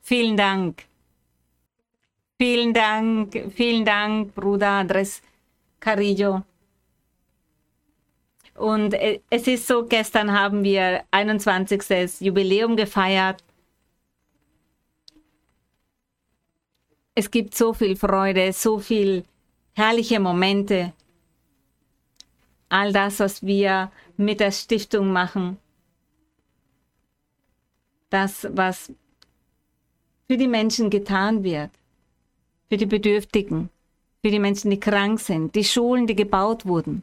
[0.00, 0.84] Vielen Dank.
[2.38, 5.20] Vielen Dank, vielen Dank, Bruder Andres
[5.78, 6.42] Carillo.
[8.54, 12.20] Und äh, es ist so, gestern haben wir 21.
[12.20, 13.44] Jubiläum gefeiert.
[17.14, 19.24] Es gibt so viel Freude, so viel
[19.74, 20.94] herrliche Momente.
[22.70, 25.58] All das, was wir mit der Stiftung machen.
[28.08, 28.92] Das, was
[30.30, 31.70] für die Menschen getan wird.
[32.68, 33.68] Für die Bedürftigen.
[34.22, 35.54] Für die Menschen, die krank sind.
[35.56, 37.02] Die Schulen, die gebaut wurden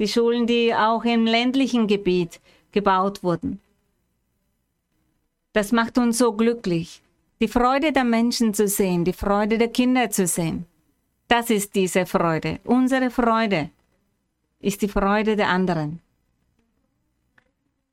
[0.00, 2.40] die Schulen, die auch im ländlichen Gebiet
[2.72, 3.60] gebaut wurden.
[5.52, 7.02] Das macht uns so glücklich,
[7.40, 10.64] die Freude der Menschen zu sehen, die Freude der Kinder zu sehen.
[11.28, 12.60] Das ist diese Freude.
[12.64, 13.70] Unsere Freude
[14.60, 16.00] ist die Freude der anderen.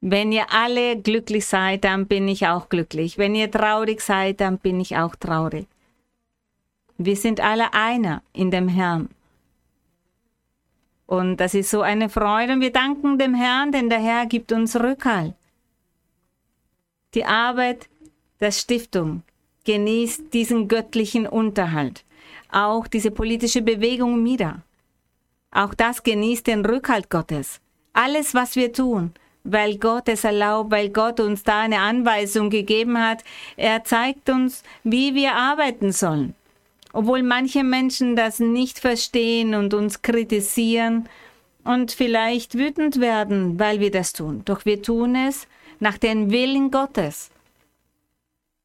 [0.01, 3.17] Wenn ihr alle glücklich seid, dann bin ich auch glücklich.
[3.17, 5.67] Wenn ihr traurig seid, dann bin ich auch traurig.
[6.97, 9.09] Wir sind alle einer in dem Herrn.
[11.07, 14.51] Und das ist so eine Freude und wir danken dem Herrn, denn der Herr gibt
[14.51, 15.33] uns Rückhalt.
[17.13, 17.87] Die Arbeit
[18.39, 19.23] der Stiftung
[19.63, 22.03] genießt diesen göttlichen Unterhalt.
[22.51, 24.61] Auch diese politische Bewegung MIRA.
[25.51, 27.61] Auch das genießt den Rückhalt Gottes.
[27.93, 29.13] Alles, was wir tun,
[29.51, 33.23] weil Gott es erlaubt, weil Gott uns da eine Anweisung gegeben hat,
[33.55, 36.35] er zeigt uns, wie wir arbeiten sollen.
[36.93, 41.07] Obwohl manche Menschen das nicht verstehen und uns kritisieren
[41.63, 44.41] und vielleicht wütend werden, weil wir das tun.
[44.45, 45.47] Doch wir tun es
[45.79, 47.29] nach dem Willen Gottes.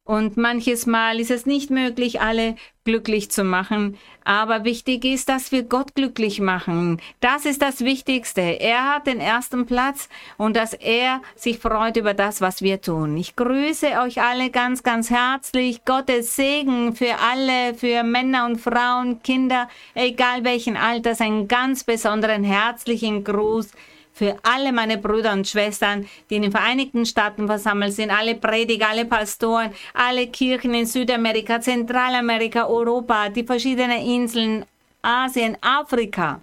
[0.05, 3.97] Und manches Mal ist es nicht möglich, alle glücklich zu machen.
[4.25, 7.01] Aber wichtig ist, dass wir Gott glücklich machen.
[7.21, 8.41] Das ist das Wichtigste.
[8.41, 10.09] Er hat den ersten Platz
[10.39, 13.17] und dass er sich freut über das, was wir tun.
[13.17, 15.85] Ich grüße euch alle ganz, ganz herzlich.
[15.85, 22.43] Gottes Segen für alle, für Männer und Frauen, Kinder, egal welchen Alters, einen ganz besonderen
[22.43, 23.71] herzlichen Gruß
[24.13, 28.91] für alle meine Brüder und Schwestern, die in den Vereinigten Staaten versammelt sind, alle Prediger,
[28.91, 34.65] alle Pastoren, alle Kirchen in Südamerika, Zentralamerika, Europa, die verschiedenen Inseln,
[35.01, 36.41] Asien, Afrika.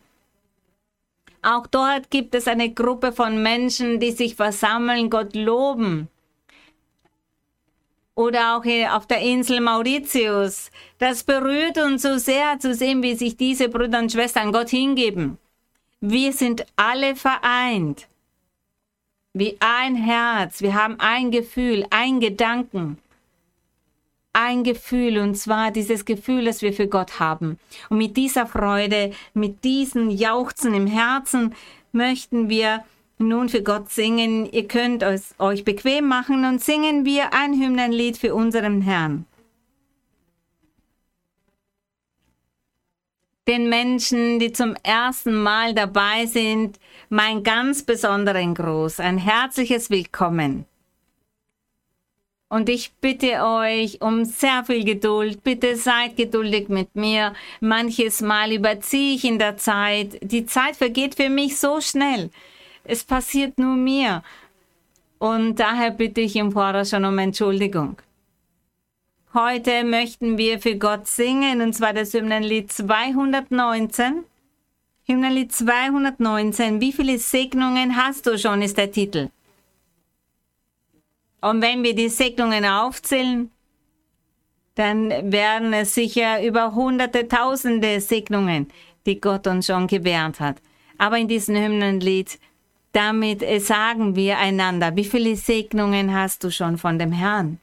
[1.42, 6.10] Auch dort gibt es eine Gruppe von Menschen, die sich versammeln, Gott loben.
[8.16, 10.72] Oder auch auf der Insel Mauritius.
[10.98, 15.38] Das berührt uns so sehr zu sehen, wie sich diese Brüder und Schwestern Gott hingeben.
[16.02, 18.08] Wir sind alle vereint.
[19.34, 20.62] Wie ein Herz.
[20.62, 22.98] Wir haben ein Gefühl, ein Gedanken.
[24.32, 27.60] Ein Gefühl, und zwar dieses Gefühl, das wir für Gott haben.
[27.90, 31.54] Und mit dieser Freude, mit diesen Jauchzen im Herzen
[31.92, 32.86] möchten wir
[33.18, 34.50] nun für Gott singen.
[34.50, 39.26] Ihr könnt es euch bequem machen und singen wir ein Hymnenlied für unseren Herrn.
[43.48, 46.80] Den Menschen, die zum ersten Mal dabei sind,
[47.10, 50.66] mein ganz besonderen Gruß, ein herzliches Willkommen.
[52.52, 55.44] Und ich bitte euch um sehr viel Geduld.
[55.44, 57.34] Bitte seid geduldig mit mir.
[57.60, 60.18] Manches Mal überziehe ich in der Zeit.
[60.22, 62.32] Die Zeit vergeht für mich so schnell.
[62.84, 64.24] Es passiert nur mir.
[65.20, 67.98] Und daher bitte ich im Voraus schon um Entschuldigung.
[69.36, 74.24] Heute möchten wir für Gott singen, und zwar das Hymnenlied 219.
[75.04, 76.82] Hymnenlied 219.
[76.82, 79.30] Wie viele Segnungen hast du schon, ist der Titel.
[81.42, 83.52] Und wenn wir die Segnungen aufzählen,
[84.74, 88.68] dann werden es sicher über hunderte, tausende Segnungen,
[89.06, 90.58] die Gott uns schon gewährt hat.
[90.98, 92.40] Aber in diesem Hymnenlied,
[92.94, 97.60] damit sagen wir einander, wie viele Segnungen hast du schon von dem Herrn?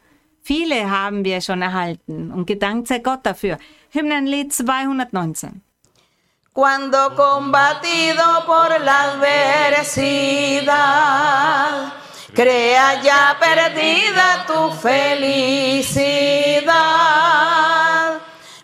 [0.46, 3.58] Viele haben wir schon erhalten und gedankt sei Gott dafür.
[3.90, 5.60] Hymnenlied 219.
[6.52, 10.68] Cuando combatido por la adversidad,
[12.32, 15.50] crea ya perdida tu felicidad.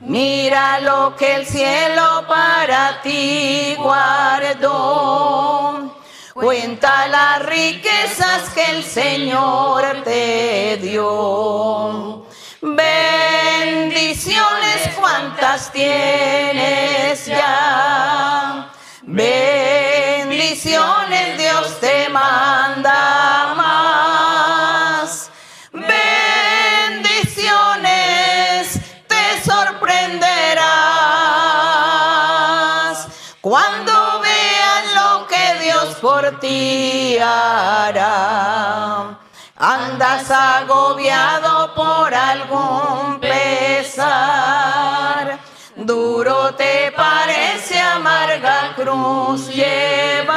[0.03, 5.33] Mira lo que el cielo para ti guardó
[6.35, 12.27] Cuenta las riquezas que el Señor te dio.
[12.63, 14.29] Bendiciones
[14.99, 18.71] cuantas tienes ya.
[19.03, 20.33] Bendiciones
[21.39, 23.32] Dios te manda
[40.31, 44.03] agobiado por algún pesar.
[45.77, 50.33] Duro te parece amarga cruz llevar.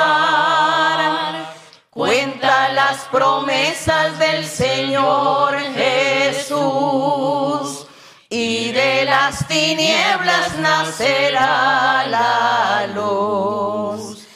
[1.89, 6.55] Cuenta las promesas del Señor Jesús
[8.29, 14.27] y de las tinieblas nacerá la luz.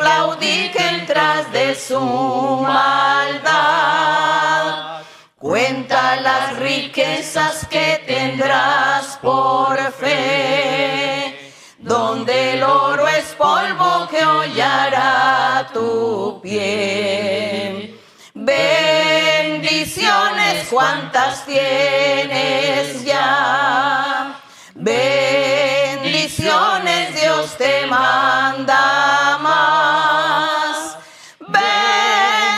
[0.01, 1.99] claudiquen tras de su
[2.67, 3.51] maldad.
[5.37, 16.39] Cuenta las riquezas que tendrás por fe, donde el oro es polvo que hollará tu
[16.41, 17.95] pie.
[18.33, 19.87] Bendiciones
[20.69, 24.39] cuantas tienes ya.
[24.75, 25.30] Bendiciones
[27.21, 30.97] Dios te manda más.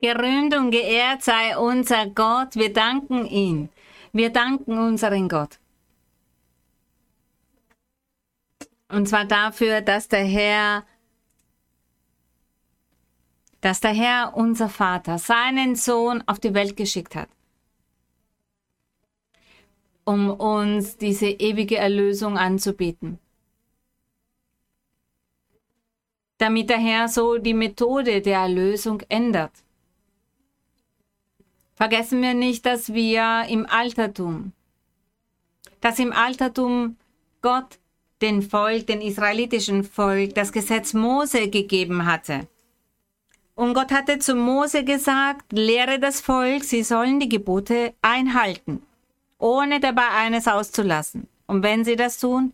[0.00, 2.54] Gerühmt und geehrt sei unser Gott.
[2.54, 3.70] Wir danken ihn.
[4.12, 5.58] Wir danken unseren Gott.
[8.88, 10.84] Und zwar dafür, dass der Herr,
[13.60, 17.28] dass der Herr, unser Vater, seinen Sohn auf die Welt geschickt hat,
[20.04, 23.18] um uns diese ewige Erlösung anzubieten.
[26.38, 29.52] Damit der Herr so die Methode der Erlösung ändert.
[31.74, 34.52] Vergessen wir nicht, dass wir im Altertum,
[35.80, 36.96] dass im Altertum
[37.42, 37.78] Gott
[38.22, 42.48] den Volk, den israelitischen Volk, das Gesetz Mose gegeben hatte.
[43.54, 48.82] Und Gott hatte zu Mose gesagt, lehre das Volk, sie sollen die Gebote einhalten,
[49.38, 51.26] ohne dabei eines auszulassen.
[51.46, 52.52] Und wenn sie das tun,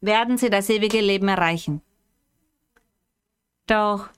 [0.00, 1.80] werden sie das ewige Leben erreichen.
[3.66, 4.08] Doch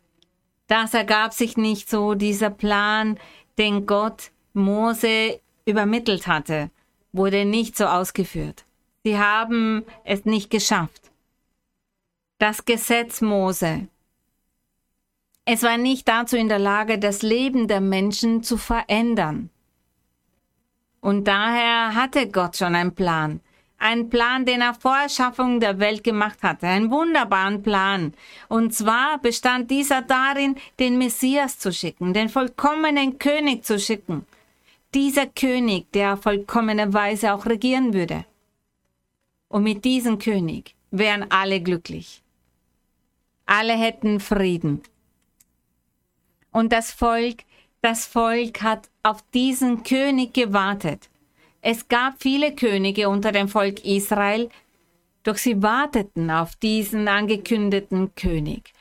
[0.67, 3.19] das ergab sich nicht so, dieser Plan,
[3.59, 6.71] den Gott Mose übermittelt hatte,
[7.13, 8.65] wurde nicht so ausgeführt.
[9.07, 11.11] Sie haben es nicht geschafft.
[12.39, 13.87] Das Gesetz Mose.
[15.45, 19.51] Es war nicht dazu in der Lage, das Leben der Menschen zu verändern.
[21.03, 23.41] Und daher hatte Gott schon einen Plan.
[23.77, 26.67] Ein Plan, den er vor Erschaffung der Welt gemacht hatte.
[26.67, 28.15] Einen wunderbaren Plan.
[28.49, 34.25] Und zwar bestand dieser darin, den Messias zu schicken, den vollkommenen König zu schicken.
[34.95, 38.25] Dieser König, der vollkommenerweise auch regieren würde.
[39.55, 42.25] Und mit diesem König wären alle glücklich.
[43.47, 44.83] Alle hätten Frieden.
[46.51, 47.45] Und das Volk,
[47.81, 51.09] das Volk hat auf diesen König gewartet.
[51.61, 54.51] Es gab viele Könige unter dem Volk Israel,
[55.23, 58.73] doch sie warteten auf diesen angekündigten König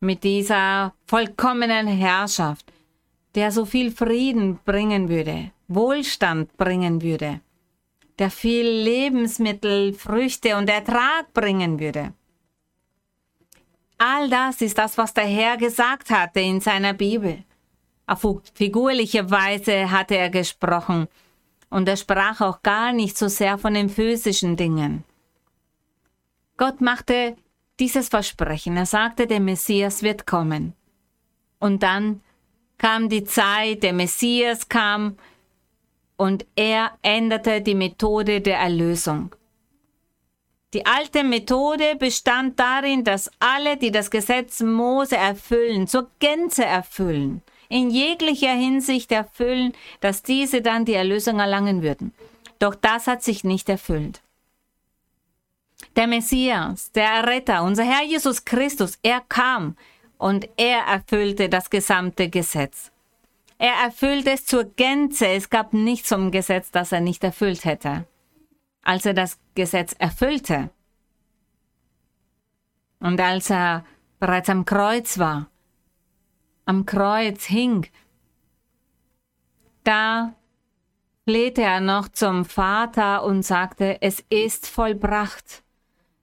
[0.00, 2.66] mit dieser vollkommenen Herrschaft,
[3.36, 7.40] der so viel Frieden bringen würde, Wohlstand bringen würde,
[8.20, 12.12] der viel Lebensmittel, Früchte und Ertrag bringen würde.
[13.98, 17.44] All das ist das, was der Herr gesagt hatte in seiner Bibel.
[18.06, 18.24] Auf
[18.54, 21.08] figurliche Weise hatte er gesprochen
[21.70, 25.04] und er sprach auch gar nicht so sehr von den physischen Dingen.
[26.56, 27.36] Gott machte
[27.78, 28.76] dieses Versprechen.
[28.76, 30.74] Er sagte, der Messias wird kommen.
[31.58, 32.20] Und dann
[32.76, 35.16] kam die Zeit, der Messias kam
[36.20, 39.34] und er änderte die Methode der Erlösung.
[40.74, 47.40] Die alte Methode bestand darin, dass alle, die das Gesetz Mose erfüllen, zur Gänze erfüllen,
[47.70, 49.72] in jeglicher Hinsicht erfüllen,
[50.02, 52.12] dass diese dann die Erlösung erlangen würden.
[52.58, 54.20] Doch das hat sich nicht erfüllt.
[55.96, 59.74] Der Messias, der Erretter, unser Herr Jesus Christus, er kam
[60.18, 62.92] und er erfüllte das gesamte Gesetz.
[63.60, 65.28] Er erfüllte es zur Gänze.
[65.28, 68.06] Es gab nichts vom Gesetz, das er nicht erfüllt hätte.
[68.80, 70.70] Als er das Gesetz erfüllte
[73.00, 73.84] und als er
[74.18, 75.50] bereits am Kreuz war,
[76.64, 77.86] am Kreuz hing,
[79.84, 80.34] Da
[81.24, 85.62] flehte er noch zum Vater und sagte, es ist vollbracht.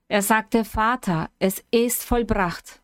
[0.08, 2.80] Er sagte, Vater, es ist vollbracht.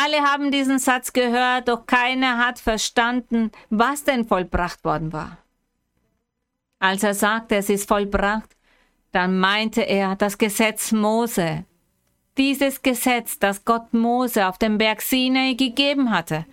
[0.00, 5.38] Alle haben diesen Satz gehört, doch keiner hat verstanden, was denn vollbracht worden war.
[6.78, 8.54] Als er sagte, es ist vollbracht,
[9.10, 11.64] dann meinte er das Gesetz Mose.
[12.36, 16.46] Dieses Gesetz, das Gott Mose auf dem Berg Sinai gegeben hatte.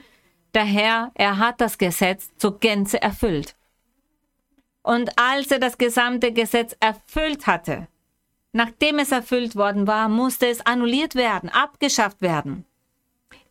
[0.56, 3.56] Der Herr, er hat das Gesetz zur Gänze erfüllt.
[4.82, 7.88] Und als er das gesamte Gesetz erfüllt hatte,
[8.54, 12.66] nachdem es erfüllt worden war, musste es annulliert werden, abgeschafft werden.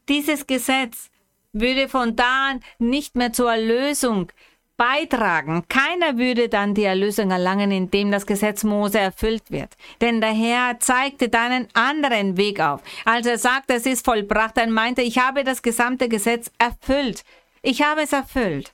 [0.09, 1.11] Dieses Gesetz
[1.53, 4.31] würde von da an nicht mehr zur Erlösung
[4.77, 5.65] beitragen.
[5.69, 9.75] Keiner würde dann die Erlösung erlangen, indem das Gesetz Mose erfüllt wird.
[10.01, 12.83] Denn der Herr zeigte dann einen anderen Weg auf.
[13.05, 17.25] Als er sagte, es ist vollbracht, dann meinte, ich habe das gesamte Gesetz erfüllt.
[17.63, 18.73] Ich habe es erfüllt.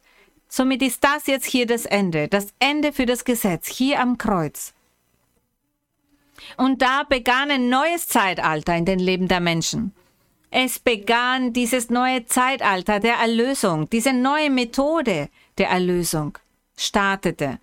[0.49, 4.75] Somit ist das jetzt hier das Ende, das Ende für das Gesetz, hier am Kreuz.
[6.57, 9.95] Und da begann ein neues Zeitalter in den Leben der Menschen.
[10.51, 15.29] Es begann dieses neue Zeitalter der Erlösung, diese neue Methode
[15.59, 16.37] der Erlösung
[16.77, 17.61] startete.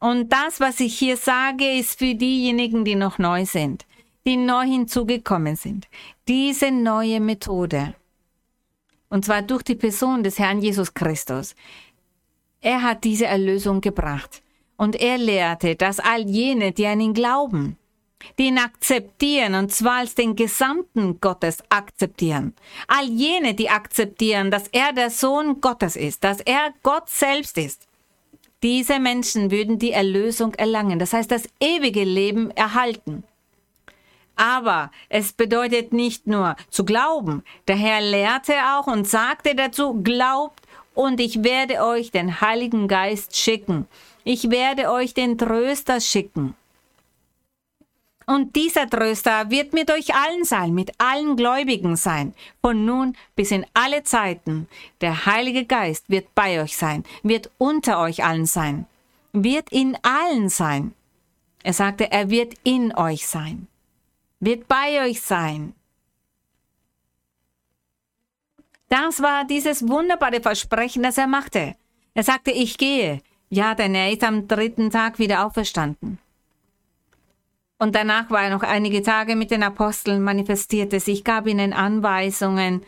[0.00, 3.86] Und das, was ich hier sage, ist für diejenigen, die noch neu sind,
[4.26, 5.86] die neu hinzugekommen sind.
[6.26, 7.94] Diese neue Methode.
[9.08, 11.54] Und zwar durch die Person des Herrn Jesus Christus.
[12.60, 14.42] Er hat diese Erlösung gebracht.
[14.76, 17.76] Und er lehrte, dass all jene, die an ihn glauben,
[18.38, 22.54] die ihn akzeptieren, und zwar als den Gesamten Gottes akzeptieren.
[22.88, 27.86] All jene, die akzeptieren, dass er der Sohn Gottes ist, dass er Gott selbst ist.
[28.62, 33.24] Diese Menschen würden die Erlösung erlangen, das heißt das ewige Leben erhalten.
[34.36, 37.44] Aber es bedeutet nicht nur zu glauben.
[37.68, 40.60] Der Herr lehrte auch und sagte dazu, glaubt
[40.94, 43.86] und ich werde euch den Heiligen Geist schicken.
[44.24, 46.54] Ich werde euch den Tröster schicken.
[48.26, 53.50] Und dieser Tröster wird mit euch allen sein, mit allen Gläubigen sein, von nun bis
[53.50, 54.66] in alle Zeiten.
[55.00, 58.86] Der Heilige Geist wird bei euch sein, wird unter euch allen sein,
[59.32, 60.94] wird in allen sein.
[61.62, 63.66] Er sagte, er wird in euch sein,
[64.40, 65.74] wird bei euch sein.
[68.88, 71.74] Das war dieses wunderbare Versprechen, das er machte.
[72.14, 73.20] Er sagte, ich gehe.
[73.50, 76.18] Ja, denn er ist am dritten Tag wieder auferstanden.
[77.84, 82.82] Und danach war er noch einige Tage mit den Aposteln, manifestierte sich, gab ihnen Anweisungen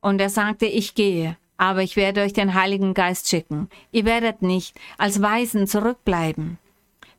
[0.00, 3.68] und er sagte, ich gehe, aber ich werde euch den Heiligen Geist schicken.
[3.90, 6.58] Ihr werdet nicht als Weisen zurückbleiben.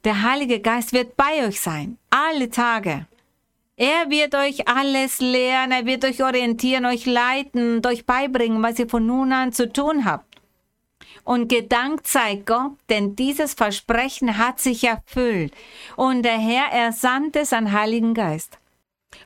[0.05, 3.05] Der Heilige Geist wird bei euch sein, alle Tage.
[3.75, 8.79] Er wird euch alles lehren, er wird euch orientieren, euch leiten und euch beibringen, was
[8.79, 10.32] ihr von nun an zu tun habt.
[11.24, 15.53] Und gedankt sei Gott, denn dieses Versprechen hat sich erfüllt.
[15.96, 18.60] Und der Herr ersandte seinen Heiligen Geist.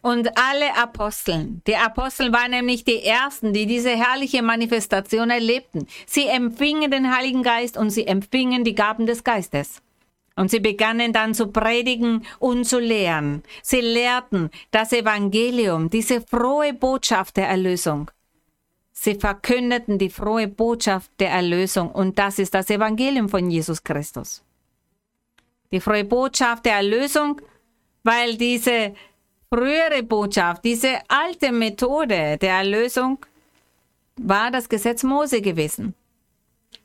[0.01, 5.87] Und alle Aposteln, die Apostel waren nämlich die ersten, die diese herrliche Manifestation erlebten.
[6.05, 9.81] Sie empfingen den Heiligen Geist und sie empfingen die Gaben des Geistes.
[10.35, 13.41] Und sie begannen dann zu predigen und zu lehren.
[13.63, 18.11] Sie lehrten das Evangelium, diese frohe Botschaft der Erlösung.
[18.99, 24.43] Sie verkündeten die frohe Botschaft der Erlösung und das ist das Evangelium von Jesus Christus.
[25.71, 27.39] Die frohe Botschaft der Erlösung,
[28.03, 28.95] weil diese
[29.53, 33.23] frühere Botschaft, diese alte Methode der Erlösung
[34.15, 35.93] war das Gesetz Mose gewesen.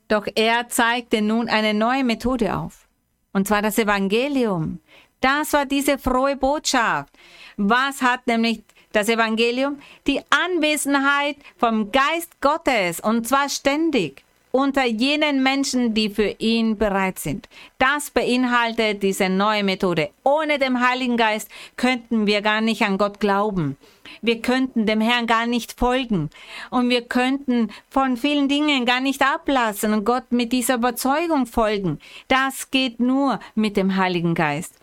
[0.07, 2.87] Doch er zeigte nun eine neue Methode auf,
[3.31, 4.79] und zwar das Evangelium.
[5.19, 7.11] Das war diese frohe Botschaft.
[7.57, 14.23] Was hat nämlich das Evangelium, die Anwesenheit vom Geist Gottes und zwar ständig
[14.55, 17.49] unter jenen Menschen, die für ihn bereit sind.
[17.79, 20.11] Das beinhaltet diese neue Methode.
[20.23, 23.77] Ohne den Heiligen Geist könnten wir gar nicht an Gott glauben.
[24.21, 26.29] Wir könnten dem Herrn gar nicht folgen.
[26.69, 31.99] Und wir könnten von vielen Dingen gar nicht ablassen und Gott mit dieser Überzeugung folgen.
[32.27, 34.75] Das geht nur mit dem Heiligen Geist.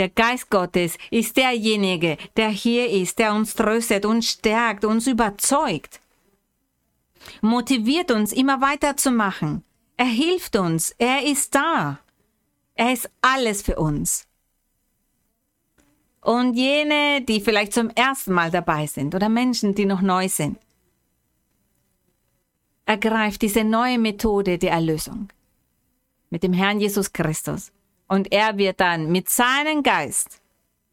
[0.00, 6.00] Der Geist Gottes ist derjenige, der hier ist, der uns tröstet, uns stärkt, uns überzeugt,
[7.42, 9.62] motiviert uns immer weiterzumachen.
[9.98, 12.00] Er hilft uns, er ist da.
[12.76, 14.26] Er ist alles für uns.
[16.22, 20.58] Und jene, die vielleicht zum ersten Mal dabei sind oder Menschen, die noch neu sind,
[22.86, 25.28] ergreift diese neue Methode der Erlösung
[26.30, 27.70] mit dem Herrn Jesus Christus.
[28.10, 30.40] Und er wird dann mit seinem Geist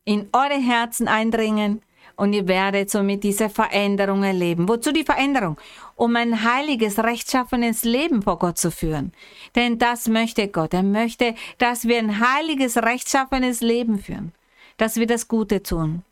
[0.05, 1.81] in eure Herzen eindringen
[2.19, 4.67] Und ihr werdet somit diese Veränderung erleben.
[4.67, 5.57] Wozu die Veränderung?
[5.95, 9.13] Um ein heiliges, rechtschaffenes Leben vor Gott zu führen.
[9.55, 10.73] Denn das möchte Gott.
[10.73, 14.33] Er möchte, dass wir ein heiliges, rechtschaffenes Leben führen.
[14.77, 16.03] Dass wir das Gute tun.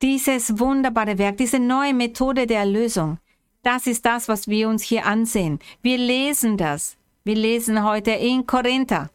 [0.00, 3.18] Dieses wunderbare Werk, diese neue Methode der Erlösung,
[3.62, 5.58] das ist das, was wir uns hier ansehen.
[5.82, 6.96] Wir lesen das.
[7.22, 9.10] Wir lesen heute in Korinther.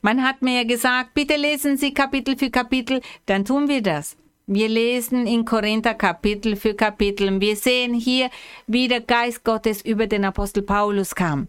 [0.00, 4.16] Man hat mir gesagt, bitte lesen Sie Kapitel für Kapitel, dann tun wir das.
[4.46, 8.30] Wir lesen in Korinther Kapitel für Kapitel wir sehen hier,
[8.68, 11.48] wie der Geist Gottes über den Apostel Paulus kam.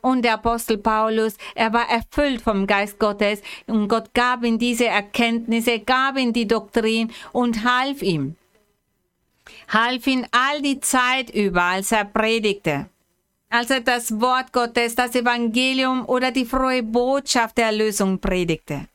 [0.00, 4.86] Und der Apostel Paulus, er war erfüllt vom Geist Gottes und Gott gab ihm diese
[4.86, 8.36] Erkenntnisse, gab ihm die Doktrin und half ihm.
[9.68, 12.88] Half ihm all die Zeit über, als er predigte.
[13.50, 18.86] Als er das Wort Gottes, das Evangelium oder die frohe Botschaft der Erlösung predigte.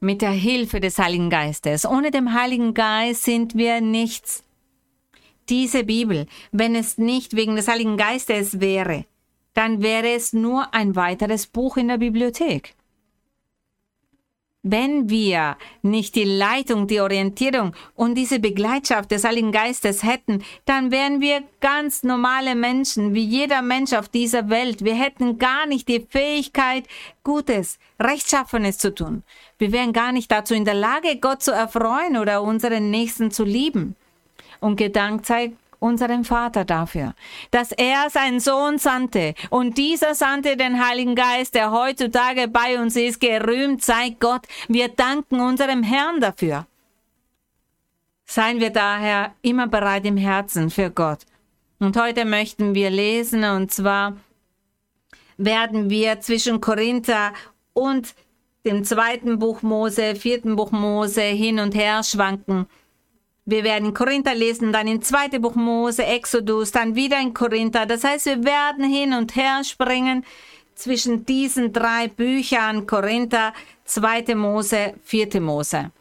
[0.00, 1.84] Mit der Hilfe des Heiligen Geistes.
[1.84, 4.44] Ohne den Heiligen Geist sind wir nichts
[5.48, 9.04] diese Bibel, wenn es nicht wegen des Heiligen Geistes wäre,
[9.54, 12.74] dann wäre es nur ein weiteres Buch in der Bibliothek.
[14.64, 20.90] Wenn wir nicht die Leitung, die Orientierung und diese Begleitschaft des Heiligen Geistes hätten, dann
[20.90, 24.84] wären wir ganz normale Menschen, wie jeder Mensch auf dieser Welt.
[24.84, 26.84] Wir hätten gar nicht die Fähigkeit,
[27.22, 29.22] Gutes, Rechtschaffenes zu tun.
[29.58, 33.44] Wir wären gar nicht dazu in der Lage, Gott zu erfreuen oder unseren Nächsten zu
[33.44, 33.94] lieben
[34.58, 37.14] und gedankt sei unserem Vater dafür,
[37.50, 42.96] dass er seinen Sohn sandte und dieser sandte den Heiligen Geist, der heutzutage bei uns
[42.96, 44.46] ist, gerühmt sei Gott.
[44.68, 46.66] Wir danken unserem Herrn dafür.
[48.24, 51.20] Seien wir daher immer bereit im Herzen für Gott.
[51.78, 54.16] Und heute möchten wir lesen, und zwar
[55.36, 57.32] werden wir zwischen Korinther
[57.72, 58.14] und
[58.66, 62.66] dem zweiten Buch Mose, vierten Buch Mose hin und her schwanken.
[63.50, 67.86] Wir werden Korinther lesen, dann in zweite Buch Mose, Exodus, dann wieder in Korinther.
[67.86, 70.26] Das heißt, wir werden hin und her springen
[70.74, 73.54] zwischen diesen drei Büchern, Korinther,
[73.86, 75.92] zweite Mose, vierte Mose.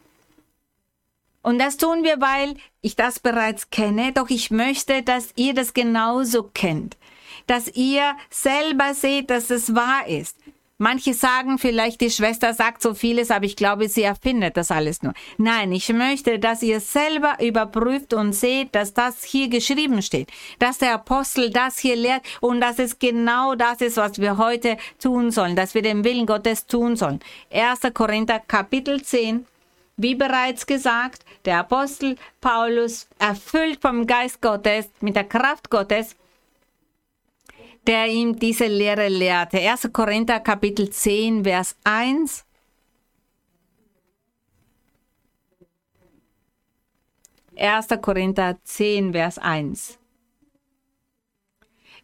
[1.41, 5.74] Und das tun wir, weil ich das bereits kenne, doch ich möchte, dass ihr das
[5.74, 6.98] genauso kennt,
[7.45, 10.36] dass ihr selber seht, dass es wahr ist.
[10.80, 15.02] Manche sagen vielleicht, die Schwester sagt so vieles, aber ich glaube, sie erfindet das alles
[15.02, 15.16] nur.
[15.40, 20.78] Nein, ich möchte, dass ihr selber überprüft und seht, dass das hier geschrieben steht, dass
[20.78, 25.32] der Apostel das hier lehrt und dass es genau das ist, was wir heute tun
[25.32, 27.22] sollen, dass wir den Willen Gottes tun sollen.
[27.52, 27.80] 1.
[27.96, 29.48] Korinther Kapitel 10.
[29.96, 36.16] Wie bereits gesagt, der Apostel Paulus, erfüllt vom Geist Gottes, mit der Kraft Gottes,
[37.88, 39.58] der ihm diese Lehre lehrte.
[39.58, 39.89] 1.
[39.93, 42.43] Korinther Kapitel 10, Vers 1.
[47.56, 49.97] Erster Korinther 10, Vers 1.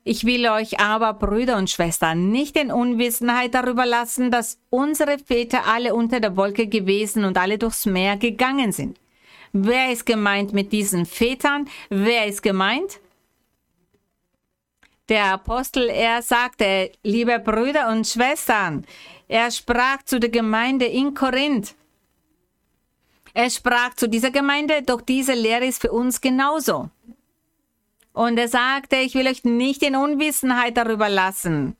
[0.05, 5.65] Ich will euch aber, Brüder und Schwestern, nicht in Unwissenheit darüber lassen, dass unsere Väter
[5.65, 8.99] alle unter der Wolke gewesen und alle durchs Meer gegangen sind.
[9.53, 11.69] Wer ist gemeint mit diesen Vätern?
[11.89, 12.99] Wer ist gemeint?
[15.09, 18.85] Der Apostel, er sagte, liebe Brüder und Schwestern,
[19.27, 21.75] er sprach zu der Gemeinde in Korinth.
[23.33, 26.89] Er sprach zu dieser Gemeinde, doch diese Lehre ist für uns genauso.
[28.13, 31.75] Und er sagte, ich will euch nicht in Unwissenheit darüber lassen,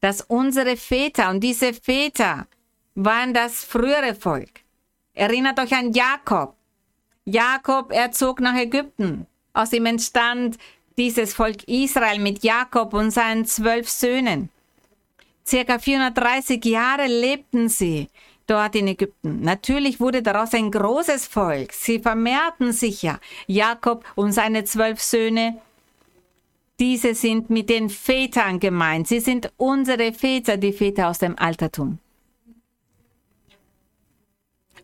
[0.00, 2.46] dass unsere Väter und diese Väter
[2.94, 4.60] waren das frühere Volk.
[5.14, 6.56] Erinnert euch an Jakob.
[7.24, 9.26] Jakob, er zog nach Ägypten.
[9.52, 10.58] Aus ihm entstand
[11.00, 14.50] dieses Volk Israel mit Jakob und seinen zwölf Söhnen.
[15.46, 18.10] Circa 430 Jahre lebten sie
[18.46, 19.40] dort in Ägypten.
[19.40, 21.72] Natürlich wurde daraus ein großes Volk.
[21.72, 23.18] Sie vermehrten sich ja.
[23.46, 25.56] Jakob und seine zwölf Söhne,
[26.78, 29.08] diese sind mit den Vätern gemeint.
[29.08, 31.98] Sie sind unsere Väter, die Väter aus dem Altertum.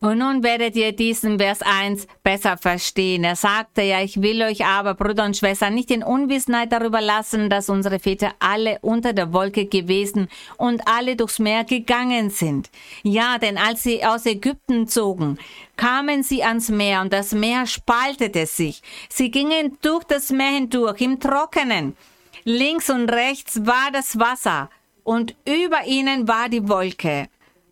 [0.00, 3.24] Und nun werdet ihr diesen Vers 1 besser verstehen.
[3.24, 7.48] Er sagte ja, ich will euch aber, Brüder und Schwestern, nicht in Unwissenheit darüber lassen,
[7.48, 12.70] dass unsere Väter alle unter der Wolke gewesen und alle durchs Meer gegangen sind.
[13.02, 15.38] Ja, denn als sie aus Ägypten zogen,
[15.76, 18.82] kamen sie ans Meer und das Meer spaltete sich.
[19.08, 21.96] Sie gingen durch das Meer hindurch im Trockenen.
[22.44, 24.70] Links und rechts war das Wasser
[25.04, 27.28] und über ihnen war die Wolke.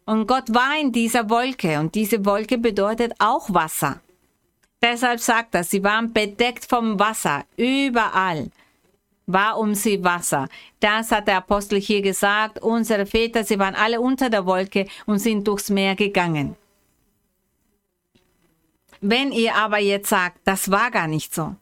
[0.07, 4.01] Und Gott war in dieser Wolke und diese Wolke bedeutet auch Wasser.
[4.83, 8.51] Deshalb sagt er, sie waren bedeckt vom Wasser, überall
[9.27, 10.49] war um sie Wasser.
[10.81, 12.63] Das hat der Apostel hier gesagt.
[12.63, 16.57] Unsere Väter, sie waren alle unter der Wolke und sind durchs Meer gegangen.
[19.01, 21.55] Wenn ihr aber jetzt sagt, das war gar nicht so.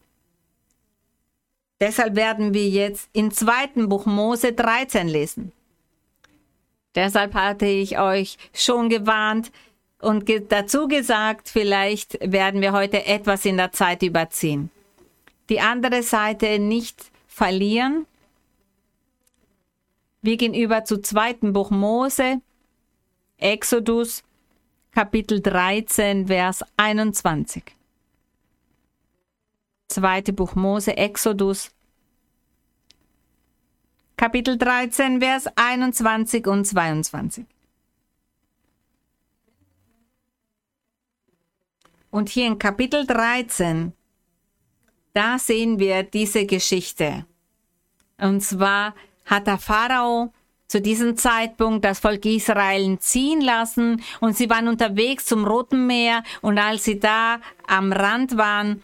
[1.79, 5.51] Deshalb werden wir jetzt im zweiten Buch Mose 13 lesen.
[6.95, 9.51] Deshalb hatte ich euch schon gewarnt
[9.99, 14.69] und ge dazu gesagt, vielleicht werden wir heute etwas in der Zeit überziehen.
[15.49, 18.05] Die andere Seite nicht verlieren.
[20.21, 22.41] Wir gehen über zu zweiten Buch Mose,
[23.37, 24.23] Exodus,
[24.91, 27.63] Kapitel 13, Vers 21.
[29.87, 31.71] Zweite Buch Mose, Exodus,
[34.23, 37.45] Kapitel 13, Vers 21 und 22.
[42.09, 43.91] Und hier in Kapitel 13,
[45.13, 47.25] da sehen wir diese Geschichte.
[48.17, 50.31] Und zwar hat der Pharao
[50.67, 56.23] zu diesem Zeitpunkt das Volk Israel ziehen lassen und sie waren unterwegs zum Roten Meer
[56.41, 58.81] und als sie da am Rand waren,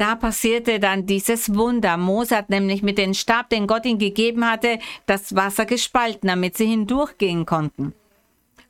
[0.00, 1.98] da passierte dann dieses Wunder.
[1.98, 6.56] Mose hat nämlich mit dem Stab, den Gott ihnen gegeben hatte, das Wasser gespalten, damit
[6.56, 7.92] sie hindurchgehen konnten.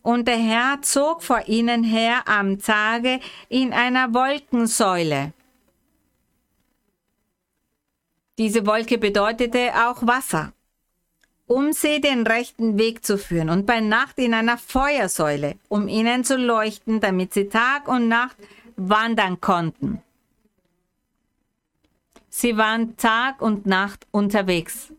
[0.03, 5.33] Und der Herr zog vor ihnen her am Tage in einer Wolkensäule.
[8.39, 10.53] Diese Wolke bedeutete auch Wasser,
[11.47, 16.25] um sie den rechten Weg zu führen, und bei Nacht in einer Feuersäule, um ihnen
[16.25, 18.37] zu leuchten, damit sie Tag und Nacht
[18.77, 20.03] wandern konnten.
[22.31, 24.93] Sie waren Tag und Nacht unterwegs.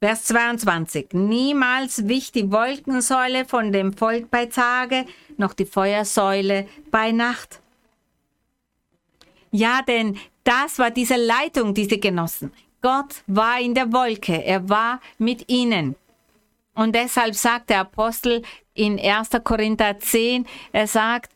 [0.00, 1.08] Vers 22.
[1.12, 7.60] Niemals wich die Wolkensäule von dem Volk bei Tage, noch die Feuersäule bei Nacht.
[9.50, 12.52] Ja, denn das war diese Leitung, die sie genossen.
[12.80, 15.96] Gott war in der Wolke, er war mit ihnen.
[16.74, 18.42] Und deshalb sagt der Apostel
[18.74, 19.30] in 1.
[19.42, 21.32] Korinther 10, er sagt,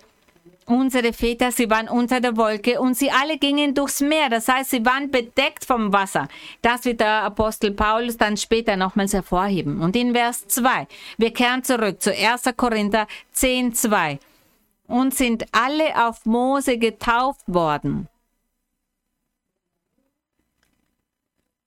[0.69, 4.29] Unsere Väter, sie waren unter der Wolke und sie alle gingen durchs Meer.
[4.29, 6.29] Das heißt, sie waren bedeckt vom Wasser.
[6.61, 9.81] Das wird der Apostel Paulus dann später nochmals hervorheben.
[9.81, 12.43] Und in Vers 2, wir kehren zurück zu 1.
[12.55, 14.19] Korinther 10, 2.
[14.89, 18.07] Und sind alle auf Mose getauft worden.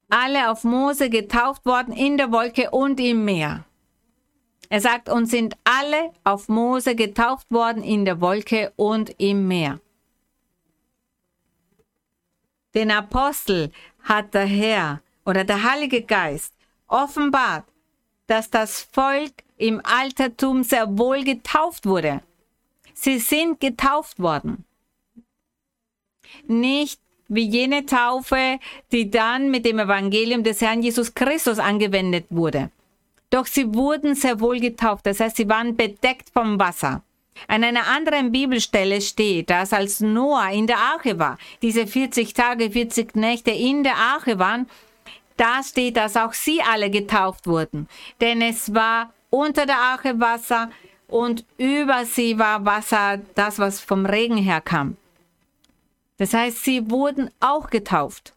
[0.10, 3.66] Alle auf Mose getauft worden in der Wolke und im Meer.
[4.72, 9.82] Er sagt, und sind alle auf Mose getauft worden in der Wolke und im Meer.
[12.74, 16.54] Den Apostel hat der Herr oder der Heilige Geist
[16.88, 17.66] offenbart,
[18.28, 22.22] dass das Volk im Altertum sehr wohl getauft wurde.
[22.94, 24.64] Sie sind getauft worden.
[26.48, 28.58] Nicht wie jene Taufe,
[28.94, 32.72] die dann mit dem Evangelium des Herrn Jesus Christus angewendet wurde.
[33.32, 37.02] Doch sie wurden sehr wohl getauft, das heißt, sie waren bedeckt vom Wasser.
[37.48, 42.70] An einer anderen Bibelstelle steht, dass als Noah in der Arche war, diese 40 Tage,
[42.70, 44.68] 40 Nächte in der Arche waren,
[45.38, 47.88] da steht, dass auch sie alle getauft wurden.
[48.20, 50.70] Denn es war unter der Arche Wasser
[51.08, 54.98] und über sie war Wasser, das was vom Regen herkam.
[56.18, 58.34] Das heißt, sie wurden auch getauft.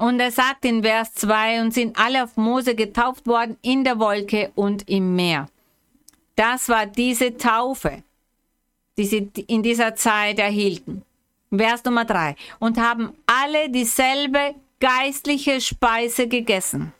[0.00, 3.98] Und er sagt in Vers 2, und sind alle auf Mose getauft worden in der
[3.98, 5.46] Wolke und im Meer.
[6.36, 8.02] Das war diese Taufe,
[8.96, 11.02] die sie in dieser Zeit erhielten.
[11.54, 12.34] Vers Nummer 3.
[12.60, 16.94] Und haben alle dieselbe geistliche Speise gegessen.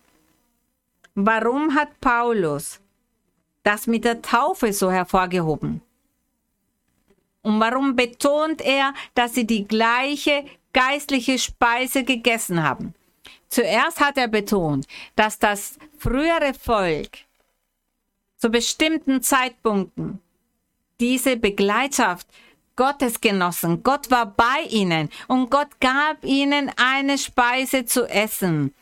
[1.15, 2.81] Warum hat Paulus
[3.63, 5.81] das mit der Taufe so hervorgehoben?
[7.41, 12.95] Und warum betont er, dass sie die gleiche geistliche Speise gegessen haben.
[13.49, 17.19] Zuerst hat er betont, dass das frühere Volk
[18.37, 20.21] zu bestimmten Zeitpunkten
[21.01, 22.27] diese Begleitschaft
[22.77, 23.83] Gottes genossen.
[23.83, 28.73] Gott war bei ihnen und Gott gab ihnen eine Speise zu essen.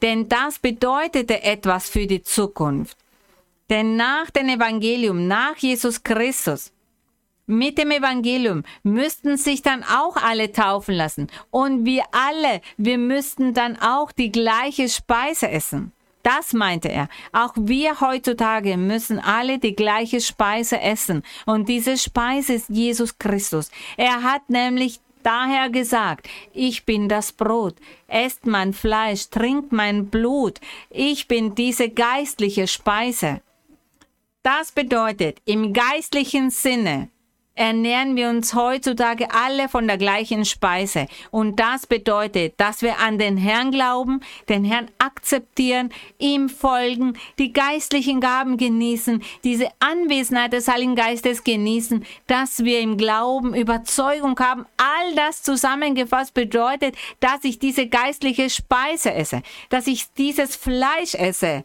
[0.00, 2.96] Denn das bedeutete etwas für die Zukunft.
[3.68, 6.72] Denn nach dem Evangelium, nach Jesus Christus,
[7.46, 11.28] mit dem Evangelium müssten sich dann auch alle taufen lassen.
[11.50, 15.92] Und wir alle, wir müssten dann auch die gleiche Speise essen.
[16.22, 17.08] Das meinte er.
[17.32, 21.22] Auch wir heutzutage müssen alle die gleiche Speise essen.
[21.46, 23.70] Und diese Speise ist Jesus Christus.
[23.96, 27.76] Er hat nämlich daher gesagt, ich bin das Brot,
[28.08, 33.40] esst mein Fleisch, trinkt mein Blut, ich bin diese geistliche Speise.
[34.42, 37.08] Das bedeutet im geistlichen Sinne,
[37.54, 41.06] ernähren wir uns heutzutage alle von der gleichen Speise.
[41.30, 47.52] Und das bedeutet, dass wir an den Herrn glauben, den Herrn akzeptieren, ihm folgen, die
[47.52, 54.66] geistlichen Gaben genießen, diese Anwesenheit des Heiligen Geistes genießen, dass wir im Glauben Überzeugung haben.
[54.76, 61.64] All das zusammengefasst bedeutet, dass ich diese geistliche Speise esse, dass ich dieses Fleisch esse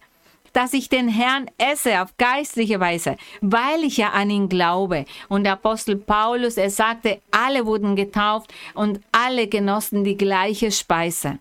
[0.58, 5.06] dass ich den Herrn esse auf geistliche Weise, weil ich ja an ihn glaube.
[5.30, 11.38] Und der Apostel Paulus, er sagte, alle wurden getauft und alle genossen die gleiche Speise.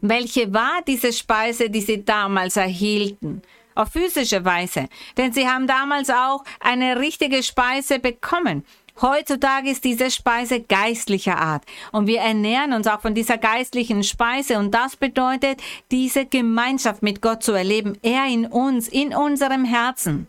[0.00, 3.42] Welche war diese Speise, die sie damals erhielten?
[3.74, 4.88] Auf physische Weise.
[5.18, 8.64] Denn sie haben damals auch eine richtige Speise bekommen.
[9.00, 14.58] Heutzutage ist diese Speise geistlicher Art und wir ernähren uns auch von dieser geistlichen Speise
[14.58, 20.28] und das bedeutet, diese Gemeinschaft mit Gott zu erleben, er in uns, in unserem Herzen.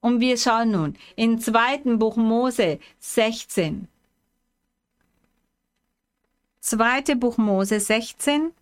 [0.00, 3.88] Und wir schauen nun in zweiten Buch Mose 16.
[6.60, 8.52] Zweite Buch Mose 16.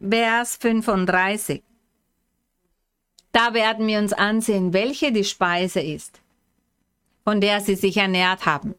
[0.00, 1.62] Vers 35.
[3.32, 6.20] Da werden wir uns ansehen, welche die Speise ist,
[7.24, 8.74] von der sie sich ernährt haben.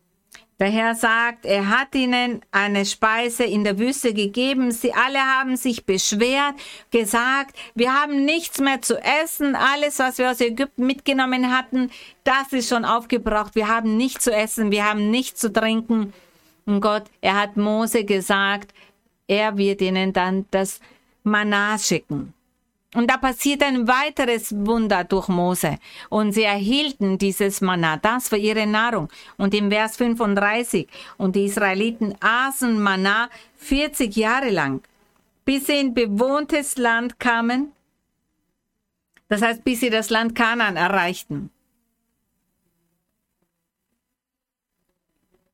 [0.61, 4.71] Der Herr sagt, er hat ihnen eine Speise in der Wüste gegeben.
[4.71, 6.53] Sie alle haben sich beschwert,
[6.91, 9.55] gesagt, wir haben nichts mehr zu essen.
[9.55, 11.89] Alles, was wir aus Ägypten mitgenommen hatten,
[12.23, 13.55] das ist schon aufgebraucht.
[13.55, 16.13] Wir haben nichts zu essen, wir haben nichts zu trinken.
[16.67, 18.71] Und Gott, er hat Mose gesagt,
[19.27, 20.79] er wird ihnen dann das
[21.23, 22.35] Manna schicken.
[22.93, 25.77] Und da passiert ein weiteres Wunder durch Mose.
[26.09, 29.07] Und sie erhielten dieses Manna, das war ihre Nahrung.
[29.37, 34.81] Und im Vers 35, und die Israeliten aßen Manna 40 Jahre lang,
[35.45, 37.71] bis sie in bewohntes Land kamen.
[39.29, 41.49] Das heißt, bis sie das Land Kanaan erreichten.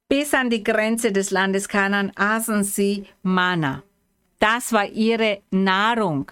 [0.10, 3.84] Bis an die Grenze des Landes Kanaan aßen sie Manna.
[4.40, 6.32] Das war ihre Nahrung.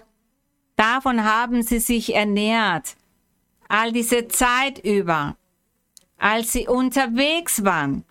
[0.76, 2.96] Davon haben sie sich ernährt.
[3.68, 5.36] All diese Zeit über,
[6.18, 8.04] als sie unterwegs waren,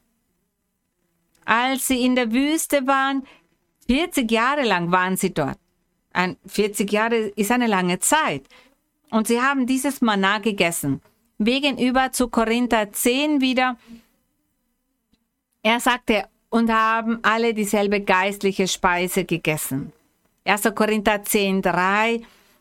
[1.44, 3.27] als sie in der Wüste waren,
[3.87, 5.59] 40 Jahre lang waren sie dort.
[6.12, 8.44] Ein 40 Jahre ist eine lange Zeit.
[9.11, 11.03] Und sie haben dieses Manna gegessen.
[11.38, 13.77] Gegenüber zu Korinther 10 wieder.
[15.62, 19.92] Er sagte, und haben alle dieselbe geistliche Speise gegessen.
[20.44, 20.72] 1.
[20.72, 22.20] Korinther 10, 3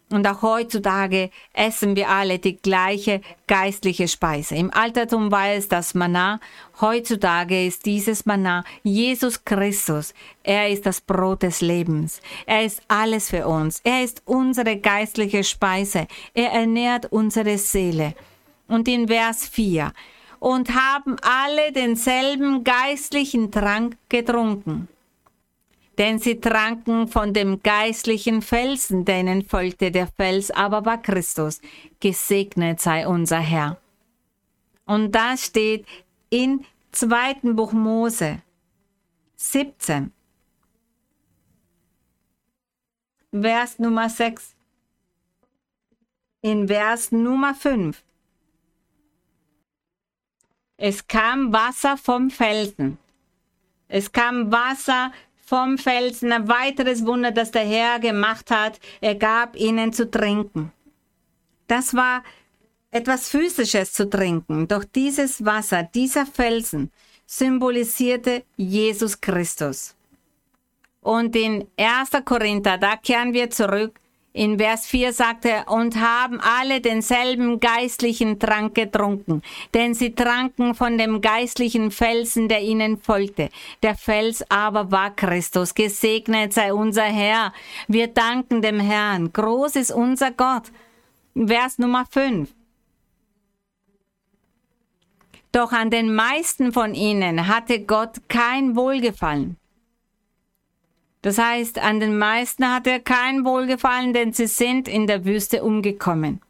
[0.10, 4.56] und auch heutzutage essen wir alle die gleiche geistliche Speise.
[4.56, 6.40] Im Altertum war es das Manna,
[6.82, 10.14] heutzutage ist dieses Manna Jesus Christus.
[10.44, 12.22] Er ist das Brot des Lebens.
[12.46, 13.82] Er ist alles für uns.
[13.84, 16.08] Er ist unsere geistliche Speise.
[16.34, 18.14] Er ernährt unsere Seele.
[18.68, 19.94] Und in Vers 4
[20.40, 24.90] und haben alle denselben geistlichen Trank getrunken
[25.98, 31.62] denn sie tranken von dem geistlichen Felsen, denen folgte der Fels, aber war Christus.
[32.00, 33.78] Gesegnet sei unser Herr.
[34.86, 35.86] Und da steht
[36.30, 38.42] in zweiten Buch Mose
[39.36, 40.12] 17,
[43.32, 44.56] Vers Nummer 6,
[46.42, 48.04] in Vers Nummer 5.
[50.78, 52.98] Es kam Wasser vom Felsen.
[53.88, 55.12] Es kam Wasser
[55.46, 58.80] vom Felsen, ein weiteres Wunder, das der Herr gemacht hat.
[59.02, 60.72] Er gab ihnen zu trinken.
[61.68, 62.24] Das war
[62.92, 66.92] etwas Physisches zu trinken, doch dieses Wasser, dieser Felsen
[67.26, 69.96] symbolisierte Jesus Christus.
[71.02, 72.12] Und in 1.
[72.24, 74.00] Korinther, da kehren wir zurück,
[74.34, 79.44] in Vers 4 sagt er, und haben alle denselben geistlichen Trank getrunken,
[79.76, 83.50] denn sie tranken von dem geistlichen Felsen, der ihnen folgte.
[83.84, 85.76] Der Fels aber war Christus.
[85.76, 87.54] Gesegnet sei unser Herr.
[87.88, 89.32] Wir danken dem Herrn.
[89.32, 90.72] Groß ist unser Gott.
[91.36, 92.50] Vers Nummer 5.
[95.52, 99.58] Doch an den meisten von ihnen hatte Gott kein Wohlgefallen.
[101.24, 105.64] Das heißt, an den meisten hat er kein Wohlgefallen, denn sie sind in der Wüste
[105.64, 106.42] umgekommen.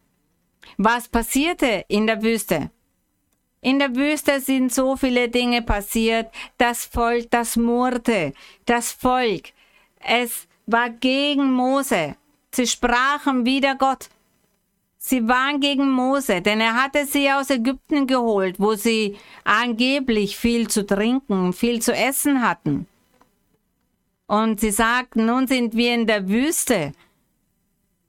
[0.78, 2.72] Was passierte in der Wüste?
[3.62, 6.34] In der Wüste sind so viele Dinge passiert.
[6.58, 8.34] Das Volk, das murrte.
[8.66, 9.52] Das Volk,
[10.00, 12.16] es war gegen Mose.
[12.52, 14.10] Sie sprachen wider Gott.
[14.98, 20.68] Sie waren gegen Mose, denn er hatte sie aus Ägypten geholt, wo sie angeblich viel
[20.68, 22.88] zu trinken, viel zu essen hatten.
[24.28, 26.94] Und sie sagten, nun sind wir in der Wüste.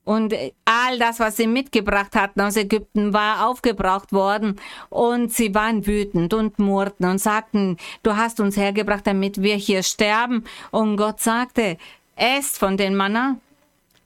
[0.05, 0.35] Und
[0.67, 4.61] all das, was sie mitgebracht hatten aus Ägypten, war aufgebraucht worden.
[4.91, 9.83] Und sie waren wütend und murrten und sagten, du hast uns hergebracht, damit wir hier
[9.83, 10.45] sterben.
[10.71, 11.79] Und Gott sagte,
[12.17, 13.39] esst von den Manna.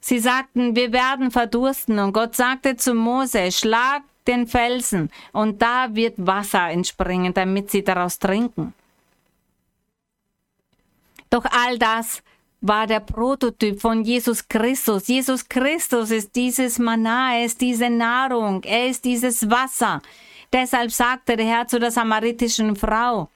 [0.01, 1.99] Sie sagten, wir werden verdursten.
[1.99, 7.83] Und Gott sagte zu Mose, schlag den Felsen und da wird Wasser entspringen, damit sie
[7.83, 8.75] daraus trinken.
[11.31, 12.23] Doch all das
[12.61, 15.07] war der Prototyp von Jesus Christus.
[15.07, 20.01] Jesus Christus ist dieses Manna, er ist diese Nahrung, er ist dieses Wasser.
[20.53, 23.29] Deshalb sagte der Herr zu der samaritischen Frau,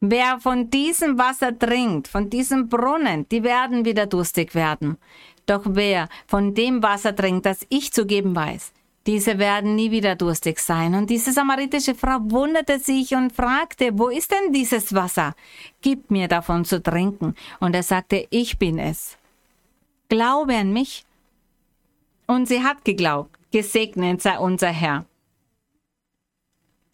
[0.00, 4.96] wer von diesem Wasser trinkt, von diesem Brunnen, die werden wieder durstig werden.
[5.46, 8.72] Doch wer von dem Wasser trinkt, das ich zu geben weiß,
[9.06, 10.94] diese werden nie wieder durstig sein.
[10.94, 15.34] Und diese samaritische Frau wunderte sich und fragte, wo ist denn dieses Wasser?
[15.82, 17.34] Gib mir davon zu trinken.
[17.60, 19.18] Und er sagte, ich bin es.
[20.08, 21.04] Glaube an mich.
[22.26, 23.36] Und sie hat geglaubt.
[23.52, 25.04] Gesegnet sei unser Herr.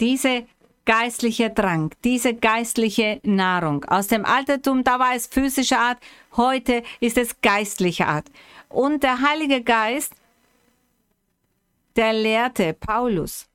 [0.01, 0.47] Diese
[0.85, 3.85] geistliche Trank, diese geistliche Nahrung.
[3.85, 5.99] Aus dem Altertum, da war es physische Art,
[6.37, 8.27] heute ist es geistliche Art.
[8.69, 10.15] Und der Heilige Geist
[12.01, 13.47] der lehrte Paulus,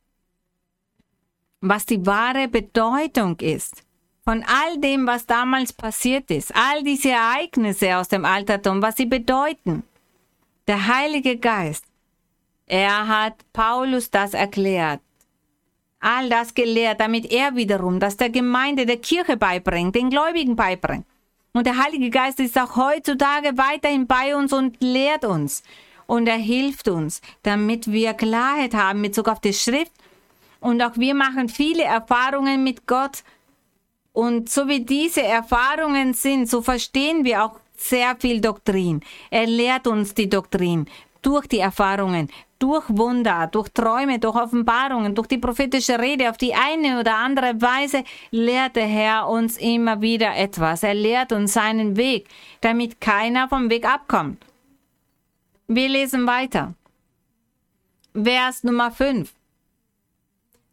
[1.62, 3.84] was die wahre Bedeutung ist
[4.24, 9.08] von all dem, was damals passiert ist, all diese Ereignisse aus dem Altertum, was sie
[9.08, 9.82] bedeuten.
[10.68, 11.86] Der Heilige Geist,
[12.68, 15.02] er hat Paulus das erklärt,
[16.00, 21.08] all das gelehrt, damit er wiederum das der Gemeinde, der Kirche beibringt, den Gläubigen beibringt.
[21.54, 25.64] Und der Heilige Geist ist auch heutzutage weiterhin bei uns und lehrt uns
[26.08, 29.92] und er hilft uns, damit wir Klarheit haben mit Bezug auf die Schrift.
[30.60, 33.24] Und auch wir machen viele Erfahrungen mit Gott.
[34.14, 39.02] Und so wie diese Erfahrungen sind, so verstehen wir auch sehr viel Doktrin.
[39.30, 40.88] Er lehrt uns die Doktrin
[41.22, 46.30] durch die Erfahrungen, durch Wunder, durch Träume, durch Offenbarungen, durch die prophetische Rede.
[46.30, 50.84] Auf die eine oder andere Weise lehrt der Herr uns immer wieder etwas.
[50.84, 52.28] Er lehrt uns seinen Weg,
[52.62, 54.38] damit keiner vom Weg abkommt.
[55.68, 56.76] Wir lesen weiter.
[58.14, 59.34] Vers Nummer 5.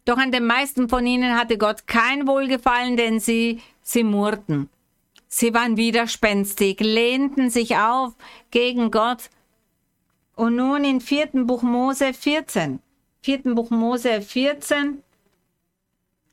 [0.05, 4.68] Doch an den meisten von ihnen hatte Gott kein Wohlgefallen, denn sie, sie murrten.
[5.28, 8.14] Sie waren widerspenstig, lehnten sich auf
[8.50, 9.31] gegen Gott.
[10.35, 11.44] Und nun in 4.
[11.44, 12.81] Buch Mose 14.
[13.22, 13.55] 4.
[13.55, 15.02] Buch Mose 14,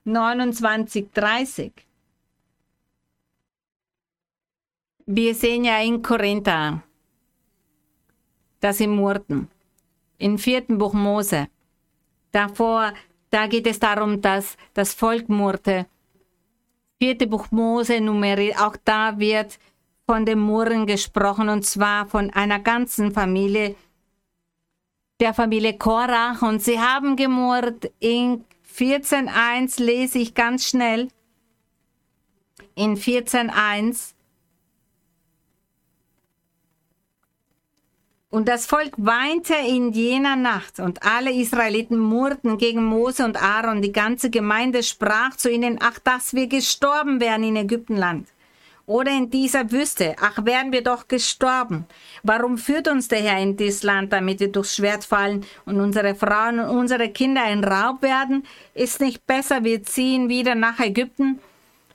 [0.03, 1.71] 29, 30.
[5.05, 6.83] Wir sehen ja in Korinther,
[8.59, 9.49] dass sie murrten.
[10.17, 11.47] Im vierten Buch Mose.
[12.31, 12.93] Davor,
[13.29, 15.85] da geht es darum, dass das Volk murrte.
[16.99, 19.57] Vierte Buch Mose, Numeri, auch da wird
[20.05, 23.75] von dem Murren gesprochen und zwar von einer ganzen Familie,
[25.19, 27.91] der Familie Korach und sie haben gemurrt.
[27.99, 28.43] In
[28.75, 31.09] 14.1 lese ich ganz schnell.
[32.75, 34.13] In 14.1
[38.31, 43.81] Und das Volk weinte in jener Nacht, und alle Israeliten murrten gegen Mose und Aaron.
[43.81, 48.27] Die ganze Gemeinde sprach zu ihnen, ach, dass wir gestorben wären in Ägyptenland
[48.85, 50.15] oder in dieser Wüste.
[50.21, 51.85] Ach, wären wir doch gestorben.
[52.21, 56.13] Warum führt uns der Herr in dieses Land, damit wir durchs Schwert fallen und unsere
[56.13, 58.45] Frauen und unsere Kinder ein Raub werden?
[58.75, 61.39] Ist nicht besser, wir ziehen wieder nach Ägypten?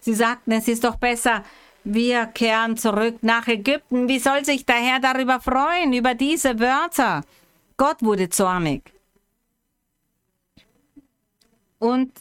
[0.01, 1.45] Sie sagten, es ist doch besser,
[1.85, 4.09] wir kehren zurück nach Ägypten.
[4.09, 7.23] Wie soll sich der Herr darüber freuen, über diese Wörter?
[7.77, 8.83] Gott wurde zornig.
[11.79, 12.13] Und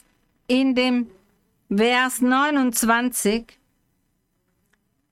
[0.46, 1.10] in dem
[1.74, 3.58] Vers 29,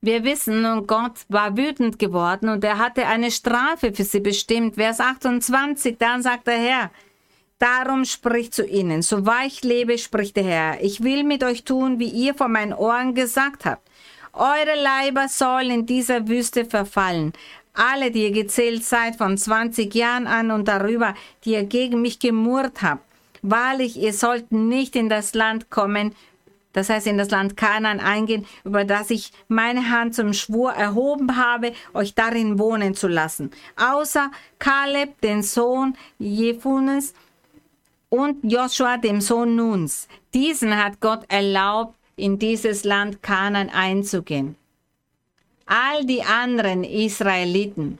[0.02, 4.74] wir wissen, und Gott war wütend geworden und er hatte eine Strafe für sie bestimmt.
[4.74, 6.90] Vers 28, dann sagt der Herr,
[7.62, 11.62] Darum spricht zu ihnen, so wahr ich lebe, spricht der Herr, ich will mit euch
[11.62, 13.88] tun, wie ihr vor meinen Ohren gesagt habt.
[14.32, 17.32] Eure Leiber sollen in dieser Wüste verfallen.
[17.74, 21.14] Alle, die ihr gezählt seid von 20 Jahren an und darüber,
[21.44, 23.04] die ihr gegen mich gemurrt habt.
[23.42, 26.14] Wahrlich, ihr sollt nicht in das Land kommen,
[26.72, 31.36] das heißt in das Land Kanaan eingehen, über das ich meine Hand zum Schwur erhoben
[31.36, 33.50] habe, euch darin wohnen zu lassen.
[33.76, 37.14] Außer Kaleb, den Sohn Jefunes,
[38.08, 40.06] und Joshua, dem Sohn Nuns.
[40.34, 44.54] Diesen hat Gott erlaubt, in dieses Land Kanan einzugehen.
[45.66, 47.98] All die anderen Israeliten,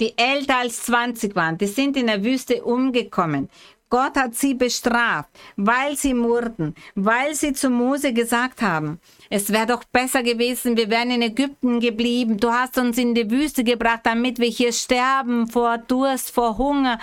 [0.00, 3.48] die älter als 20 waren, die sind in der Wüste umgekommen.
[3.90, 8.98] Gott hat sie bestraft, weil sie murrten, weil sie zu Mose gesagt haben,
[9.30, 13.30] es wäre doch besser gewesen, wir wären in Ägypten geblieben, du hast uns in die
[13.30, 16.98] Wüste gebracht, damit wir hier sterben vor Durst, vor Hunger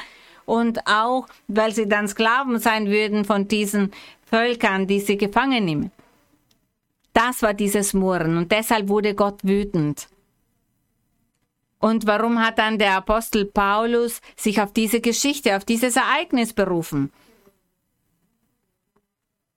[0.46, 3.94] und auch, weil sie dann Sklaven sein würden von diesen
[4.32, 5.92] Völkern, die sie gefangen nehmen.
[7.14, 10.08] Das war dieses Murren und deshalb wurde Gott wütend.
[11.80, 17.12] Und warum hat dann der Apostel Paulus sich auf diese Geschichte, auf dieses Ereignis berufen?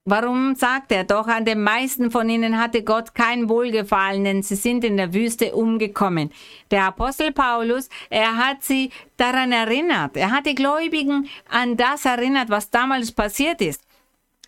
[0.07, 4.55] Warum sagt er doch, an den meisten von ihnen hatte Gott kein Wohlgefallen, denn sie
[4.55, 6.31] sind in der Wüste umgekommen.
[6.69, 10.15] Der Apostel Paulus, er hat sie daran erinnert.
[10.17, 13.84] Er hat die Gläubigen an das erinnert, was damals passiert ist.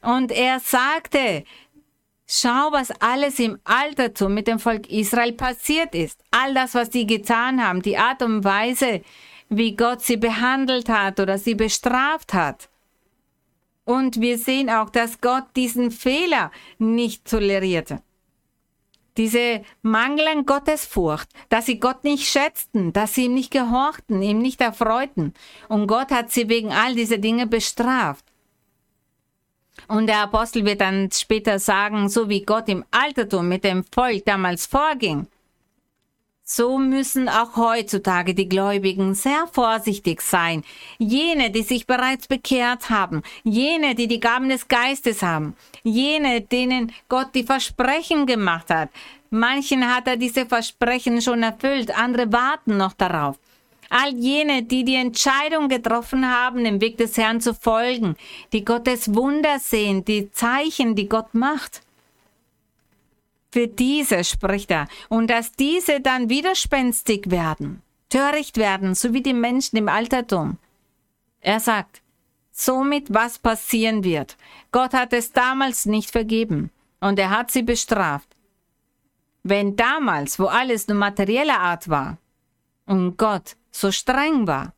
[0.07, 1.43] Und er sagte,
[2.25, 6.23] schau, was alles im Altertum mit dem Volk Israel passiert ist.
[6.31, 9.01] All das, was sie getan haben, die Art und Weise,
[9.49, 12.69] wie Gott sie behandelt hat oder sie bestraft hat.
[13.83, 18.01] Und wir sehen auch, dass Gott diesen Fehler nicht tolerierte.
[19.17, 24.39] Diese Mangel an Gottesfurcht, dass sie Gott nicht schätzten, dass sie ihm nicht gehorchten, ihm
[24.39, 25.33] nicht erfreuten.
[25.67, 28.23] Und Gott hat sie wegen all dieser Dinge bestraft.
[29.87, 34.25] Und der Apostel wird dann später sagen, so wie Gott im Altertum mit dem Volk
[34.25, 35.27] damals vorging,
[36.49, 40.63] so müssen auch heutzutage die Gläubigen sehr vorsichtig sein.
[40.97, 46.93] Jene, die sich bereits bekehrt haben, jene, die die Gaben des Geistes haben, jene, denen
[47.09, 48.89] Gott die Versprechen gemacht hat.
[49.29, 53.37] Manchen hat er diese Versprechen schon erfüllt, andere warten noch darauf.
[53.89, 58.15] All jene, die die Entscheidung getroffen haben, dem Weg des Herrn zu folgen,
[58.51, 61.81] die Gottes Wunder sehen, die Zeichen, die Gott macht
[63.57, 69.33] für diese spricht er, und dass diese dann widerspenstig werden, töricht werden, so wie die
[69.33, 70.57] Menschen im Altertum.
[71.41, 72.01] Er sagt,
[72.51, 74.37] somit was passieren wird.
[74.71, 76.69] Gott hat es damals nicht vergeben
[76.99, 78.27] und er hat sie bestraft.
[79.41, 82.17] Wenn damals, wo alles nur materieller Art war
[82.85, 84.73] und Gott so streng war,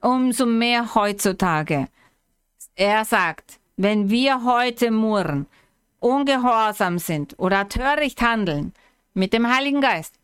[0.00, 1.88] umso mehr heutzutage.
[2.76, 5.46] Er sagt, wenn wir heute murren,
[6.00, 8.74] ungehorsam sind oder töricht handeln
[9.14, 10.14] mit dem Heiligen Geist.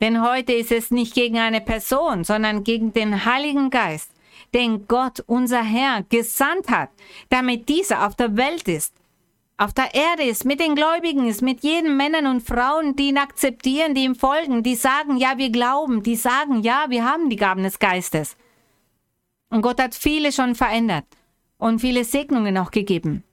[0.00, 4.10] Denn heute ist es nicht gegen eine Person, sondern gegen den Heiligen Geist,
[4.54, 6.90] den Gott, unser Herr, gesandt hat,
[7.28, 8.94] damit dieser auf der Welt ist,
[9.58, 13.18] auf der Erde ist, mit den Gläubigen ist, mit jeden Männern und Frauen, die ihn
[13.18, 17.36] akzeptieren, die ihm folgen, die sagen, ja, wir glauben, die sagen, ja, wir haben die
[17.36, 18.36] Gaben des Geistes.
[19.50, 21.04] Und Gott hat viele schon verändert
[21.58, 23.24] und viele Segnungen auch gegeben.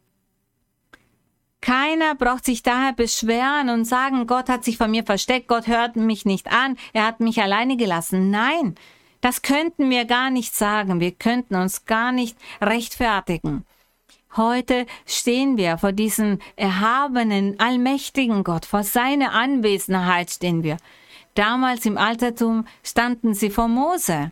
[1.62, 5.96] Keiner braucht sich daher beschweren und sagen, Gott hat sich von mir versteckt, Gott hört
[5.96, 8.32] mich nicht an, er hat mich alleine gelassen.
[8.32, 8.76] Nein,
[9.22, 13.64] das könnten wir gar nicht sagen, wir könnten uns gar nicht rechtfertigen.
[14.38, 20.78] Heute stehen wir vor diesem erhabenen, allmächtigen Gott, vor seiner Anwesenheit stehen wir.
[21.36, 24.32] Damals im Altertum standen sie vor Mose.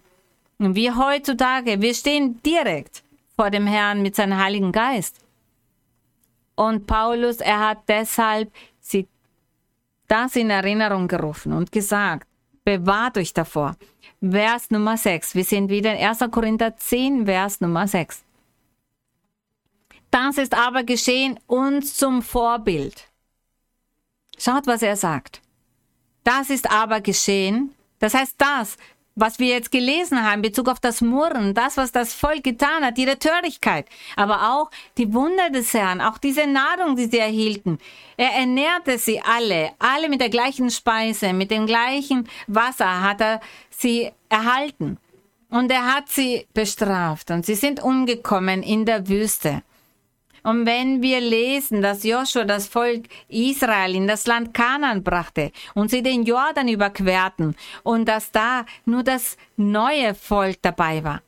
[0.58, 3.04] Und wir heutzutage, wir stehen direkt
[3.36, 5.18] vor dem Herrn mit seinem Heiligen Geist.
[6.56, 9.08] Und Paulus, er hat deshalb sie
[10.08, 12.28] das in Erinnerung gerufen und gesagt,
[12.64, 13.76] bewahrt euch davor.
[14.22, 15.36] Vers Nummer 6.
[15.36, 16.20] Wir sind wieder in 1.
[16.32, 18.24] Korinther 10, Vers Nummer 6.
[20.14, 23.08] Das ist aber geschehen uns zum Vorbild.
[24.38, 25.42] Schaut, was er sagt.
[26.24, 27.74] Das ist aber geschehen.
[27.98, 28.78] Das heißt, das,
[29.16, 32.86] was wir jetzt gelesen haben in Bezug auf das Murren, das, was das Volk getan
[32.86, 37.80] hat, ihre Törigkeit, aber auch die Wunder des Herrn, auch diese Nahrung, die sie erhielten.
[38.16, 43.42] Er ernährte sie alle, alle mit der gleichen Speise, mit dem gleichen Wasser hat er
[43.72, 45.00] sie erhalten.
[45.50, 49.64] Und er hat sie bestraft und sie sind umgekommen in der Wüste.
[50.44, 55.90] Und wenn wir lesen, dass Joshua das Volk Israel in das Land Kanaan brachte und
[55.90, 61.22] sie den Jordan überquerten und dass da nur das neue Volk dabei war.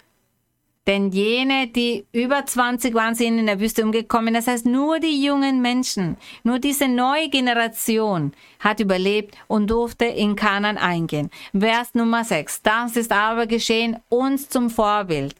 [0.88, 4.36] Denn jene, die über 20 waren, sind in der Wüste umgekommen.
[4.36, 10.36] Das heißt, nur die jungen Menschen, nur diese neue Generation hat überlebt und durfte in
[10.36, 11.32] Kanaan eingehen.
[11.58, 12.62] Vers Nummer 6.
[12.62, 15.36] Das ist aber geschehen uns zum Vorbild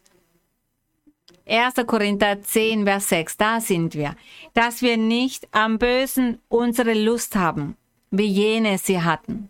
[1.48, 1.74] 1.
[1.86, 4.16] Korinther 10, Vers 6, da sind wir,
[4.52, 7.76] dass wir nicht am Bösen unsere Lust haben,
[8.10, 9.48] wie jene sie hatten.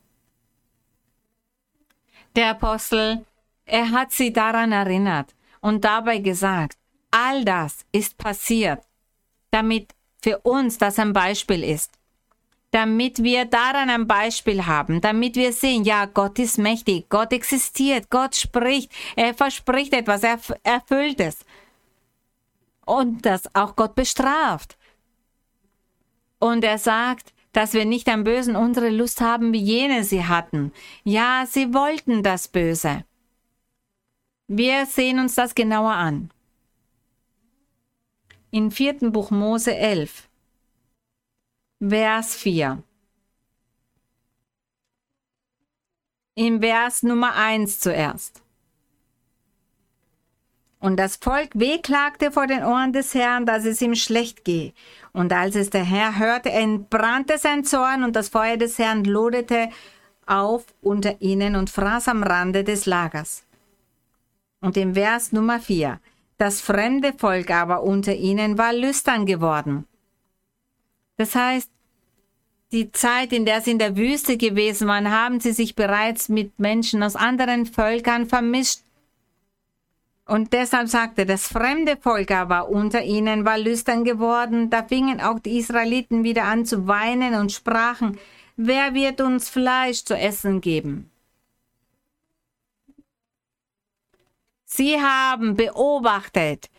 [2.35, 3.25] Der Apostel,
[3.65, 6.77] er hat sie daran erinnert und dabei gesagt,
[7.11, 8.81] all das ist passiert,
[9.51, 11.93] damit für uns das ein Beispiel ist,
[12.73, 18.11] damit wir daran ein Beispiel haben, damit wir sehen, ja, Gott ist mächtig, Gott existiert,
[18.11, 21.39] Gott spricht, er verspricht etwas, er erfüllt es.
[22.87, 24.79] Und dass auch Gott bestraft.
[26.39, 30.73] Und er sagt, dass wir nicht am Bösen unsere Lust haben, wie jene sie hatten.
[31.05, 33.05] Ja, sie wollten das Böse.
[34.47, 36.31] Wir sehen uns das genauer an.
[38.51, 40.29] In vierten Buch Mose 11,
[41.81, 42.83] Vers 4.
[46.37, 48.46] Im Vers Nummer 1 zuerst.
[50.87, 54.73] Und das Volk wehklagte vor den Ohren des Herrn, dass es ihm schlecht gehe.
[55.13, 59.69] Und als es der Herr hörte, entbrannte sein Zorn und das Feuer des Herrn loderte
[60.27, 63.43] auf unter ihnen und fraß am Rande des Lagers.
[64.61, 65.99] Und im Vers Nummer 4.
[66.39, 69.89] Das fremde Volk aber unter ihnen war lüstern geworden.
[71.17, 71.69] Das heißt,
[72.71, 76.61] die Zeit, in der sie in der Wüste gewesen waren, haben sie sich bereits mit
[76.61, 78.86] Menschen aus anderen Völkern vermischt.
[80.27, 84.71] Und deshalb sagte, das fremde Volk aber unter ihnen war lüstern geworden.
[84.71, 88.19] Da fingen auch die Israeliten wieder an zu weinen und sprachen,
[88.57, 91.11] wer wird uns Fleisch zu essen geben?
[94.65, 96.71] Sie haben beobachtet,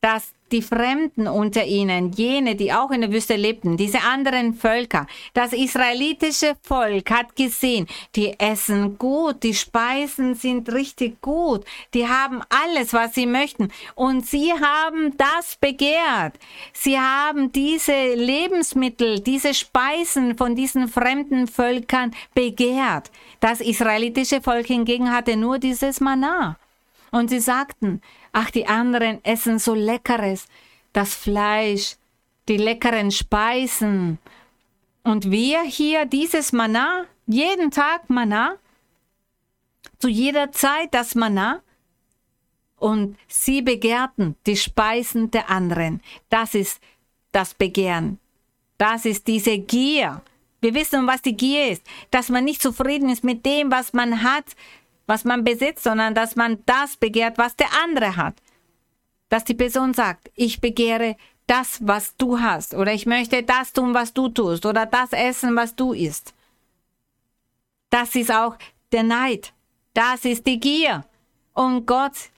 [0.00, 5.06] dass die Fremden unter ihnen, jene, die auch in der Wüste lebten, diese anderen Völker,
[5.34, 12.40] das israelitische Volk hat gesehen, die essen gut, die Speisen sind richtig gut, die haben
[12.48, 16.34] alles, was sie möchten und sie haben das begehrt.
[16.72, 23.10] Sie haben diese Lebensmittel, diese Speisen von diesen fremden Völkern begehrt.
[23.40, 26.56] Das israelitische Volk hingegen hatte nur dieses Manna.
[27.10, 30.46] Und sie sagten, ach, die anderen essen so leckeres,
[30.92, 31.96] das Fleisch,
[32.48, 34.18] die leckeren Speisen.
[35.02, 38.56] Und wir hier dieses Manna, jeden Tag Manna,
[39.98, 41.62] zu jeder Zeit das Manna.
[42.76, 46.00] Und sie begehrten die Speisen der anderen.
[46.28, 46.80] Das ist
[47.32, 48.18] das Begehren.
[48.76, 50.22] Das ist diese Gier.
[50.60, 54.22] Wir wissen, was die Gier ist, dass man nicht zufrieden ist mit dem, was man
[54.22, 54.44] hat,
[55.08, 58.36] was man besitzt, sondern dass man das begehrt, was der andere hat.
[59.30, 63.94] Dass die Person sagt, ich begehre das, was du hast, oder ich möchte das tun,
[63.94, 66.34] was du tust, oder das essen, was du isst.
[67.88, 68.56] Das ist auch
[68.92, 69.54] der Neid.
[69.94, 71.06] Das ist die Gier.
[71.54, 72.30] Und Gott,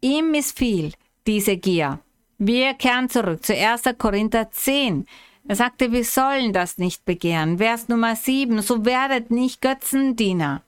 [0.00, 0.92] ihm missfiel
[1.26, 1.98] diese Gier.
[2.38, 3.82] Wir kehren zurück zu 1.
[3.98, 5.06] Korinther 10.
[5.48, 7.58] Er sagte, wir sollen das nicht begehren.
[7.58, 8.62] Vers Nummer 7.
[8.62, 10.62] So werdet nicht Götzendiener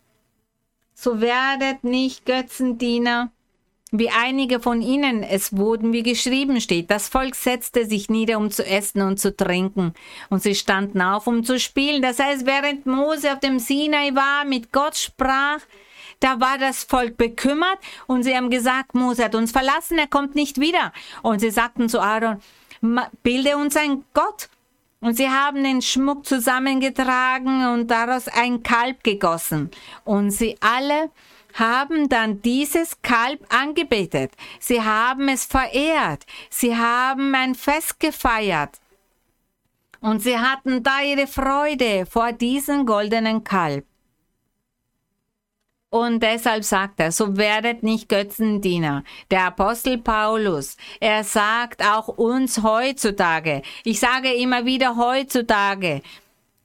[1.01, 3.31] so werdet nicht Götzendiener,
[3.93, 6.91] wie einige von ihnen es wurden, wie geschrieben steht.
[6.91, 9.95] Das Volk setzte sich nieder, um zu essen und zu trinken,
[10.29, 12.03] und sie standen auf, um zu spielen.
[12.03, 15.61] Das heißt, während Mose auf dem Sinai war, mit Gott sprach,
[16.19, 17.79] da war das Volk bekümmert
[18.09, 20.93] und sie haben gesagt, Mose hat uns verlassen, er kommt nicht wieder.
[21.23, 22.41] Und sie sagten zu Aaron,
[23.23, 24.49] bilde uns ein Gott
[25.01, 29.71] und sie haben den Schmuck zusammengetragen und daraus ein Kalb gegossen.
[30.05, 31.11] Und sie alle
[31.55, 34.33] haben dann dieses Kalb angebetet.
[34.59, 36.25] Sie haben es verehrt.
[36.51, 38.81] Sie haben ein Fest gefeiert.
[40.01, 43.85] Und sie hatten da ihre Freude vor diesem goldenen Kalb.
[45.91, 49.05] Und deshalb sagt er, so werdet nicht Götzendiener.
[49.31, 56.03] Der Apostel Paulus, er sagt auch uns heutzutage, ich sage immer wieder heutzutage,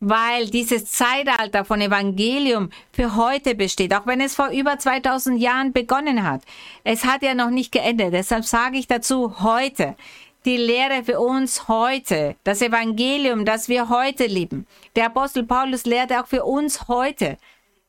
[0.01, 5.71] weil dieses Zeitalter von Evangelium für heute besteht, auch wenn es vor über 2000 Jahren
[5.71, 6.41] begonnen hat.
[6.83, 9.95] Es hat ja noch nicht geendet, deshalb sage ich dazu heute.
[10.43, 14.67] Die Lehre für uns heute, das Evangelium, das wir heute lieben.
[14.97, 17.37] Der Apostel Paulus lehrt auch für uns heute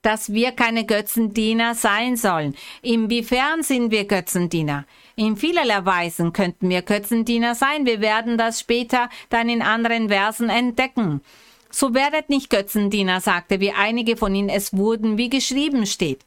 [0.04, 2.54] dass wir keine Götzendiener sein sollen.
[2.82, 4.84] Inwiefern sind wir Götzendiener?
[5.16, 7.86] In vielerlei Weisen könnten wir Götzendiener sein.
[7.86, 11.22] Wir werden das später dann in anderen Versen entdecken.
[11.70, 16.20] So werdet nicht Götzendiener, sagte, wie einige von ihnen es wurden, wie geschrieben steht.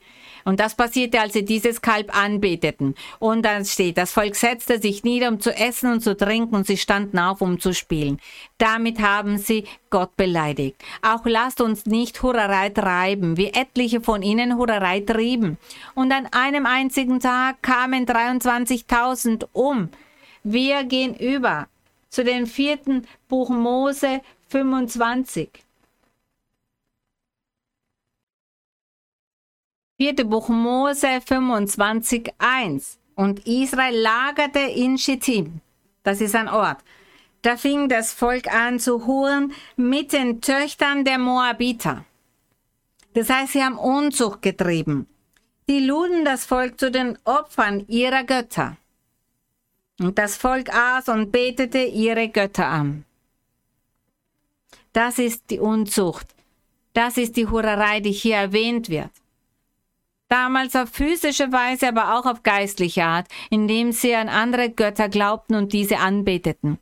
[0.48, 2.96] Und das passierte, als sie dieses Kalb anbeteten.
[3.20, 6.66] Und dann steht, das Volk setzte sich nieder, um zu essen und zu trinken, und
[6.66, 8.18] sie standen auf, um zu spielen.
[8.58, 10.82] Damit haben sie Gott beleidigt.
[11.02, 15.58] Auch lasst uns nicht Hurerei treiben, wie etliche von ihnen Hurerei trieben.
[15.96, 19.90] Und an einem einzigen Tag kamen 23.000 um.
[20.44, 21.68] Wir gehen über
[22.10, 25.50] zu dem vierten Buch Mose 25.
[30.00, 33.00] Vierte Buch Mose 25, 1.
[33.16, 35.62] Und Israel lagerte in Schittim.
[36.04, 36.78] Das ist ein Ort.
[37.42, 42.06] Da fing das Volk an zu huren mit den Töchtern der Moabiter.
[43.16, 45.08] Das heißt, sie haben Unzucht getrieben.
[45.68, 48.78] Die luden das Volk zu den Opfern ihrer Götter.
[50.00, 53.04] Und das Volk aß und betete ihre Götter an.
[54.94, 56.28] Das ist die Unzucht.
[56.94, 59.10] Das ist die Hurerei, die hier erwähnt wird.
[60.30, 65.56] Damals auf physische Weise, aber auch auf geistliche Art, indem sie an andere Götter glaubten
[65.56, 66.80] und diese anbeteten.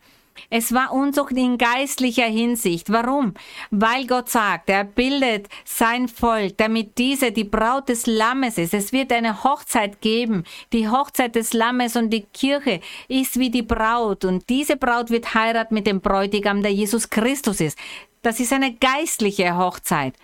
[0.50, 2.92] Es war Unzucht in geistlicher Hinsicht.
[2.92, 3.34] Warum?
[3.72, 8.74] Weil Gott sagt, er bildet sein Volk, damit diese die Braut des Lammes ist.
[8.74, 10.44] Es wird eine Hochzeit geben.
[10.74, 14.26] Die Hochzeit des Lammes und die Kirche ist wie die Braut.
[14.26, 17.78] Und diese Braut wird heiraten mit dem Bräutigam, der Jesus Christus ist.
[18.22, 20.16] Das ist eine geistliche Hochzeit.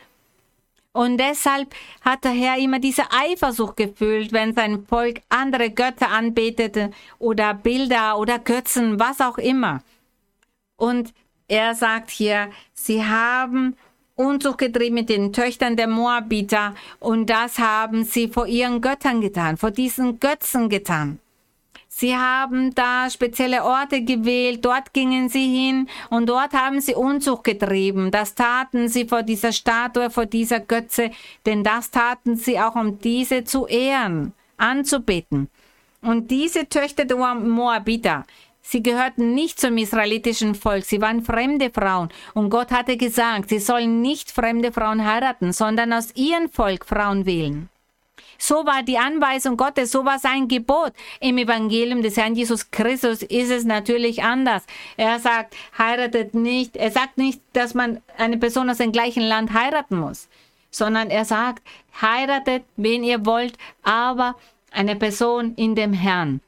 [0.94, 6.92] Und deshalb hat der Herr immer diese Eifersucht gefühlt, wenn sein Volk andere Götter anbetete
[7.18, 9.82] oder Bilder oder Götzen, was auch immer.
[10.76, 11.14] Und
[11.48, 13.78] er sagt hier, sie haben
[14.16, 19.58] Unzucht getrieben mit den Töchtern der Moabiter und das haben sie vor ihren Göttern getan,
[19.58, 21.20] vor diesen Götzen getan.
[21.94, 27.44] Sie haben da spezielle Orte gewählt, dort gingen sie hin und dort haben sie Unzucht
[27.44, 28.12] getrieben.
[28.12, 31.12] Das taten sie vor dieser Statue, vor dieser Götze,
[31.46, 35.50] denn das taten sie auch, um diese zu ehren, anzubeten.
[36.02, 38.26] Und diese Töchter der Moabiter,
[38.64, 42.10] Sie gehörten nicht zum israelitischen Volk, sie waren fremde Frauen.
[42.36, 47.26] Und Gott hatte gesagt, sie sollen nicht fremde Frauen heiraten, sondern aus ihrem Volk Frauen
[47.26, 47.70] wählen.
[48.42, 50.94] So war die Anweisung Gottes, so war sein Gebot.
[51.20, 54.64] Im Evangelium des Herrn Jesus Christus ist es natürlich anders.
[54.98, 59.54] Er sagt, heiratet nicht, er sagt nicht, dass man eine Person aus dem gleichen Land
[59.54, 60.28] heiraten muss,
[60.72, 61.62] sondern er sagt,
[62.02, 64.36] heiratet, wen ihr wollt, aber
[64.72, 66.42] eine Person in dem Herrn.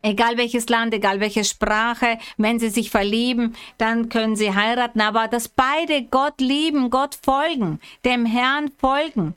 [0.00, 5.28] Egal welches Land, egal welche Sprache, wenn sie sich verlieben, dann können sie heiraten, aber
[5.28, 9.34] dass beide Gott lieben, Gott folgen, dem Herrn folgen.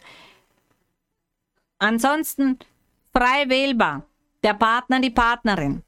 [1.83, 2.59] Ansonsten
[3.11, 4.05] frei wählbar,
[4.41, 5.83] der Partner, die Partnerin.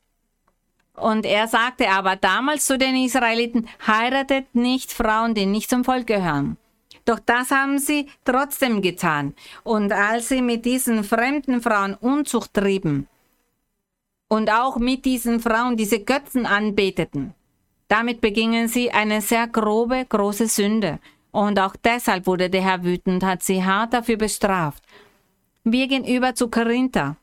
[0.93, 6.07] Und er sagte aber damals zu den Israeliten, heiratet nicht Frauen, die nicht zum Volk
[6.07, 6.57] gehören.
[7.05, 9.35] Doch das haben sie trotzdem getan.
[9.63, 13.07] Und als sie mit diesen fremden Frauen Unzucht trieben,
[14.27, 17.33] und auch mit diesen Frauen diese Götzen anbeteten.
[17.87, 20.99] Damit begingen sie eine sehr grobe, große Sünde.
[21.31, 24.83] Und auch deshalb wurde der Herr wütend, hat sie hart dafür bestraft.
[25.65, 27.17] Wir gehen über zu Korinther.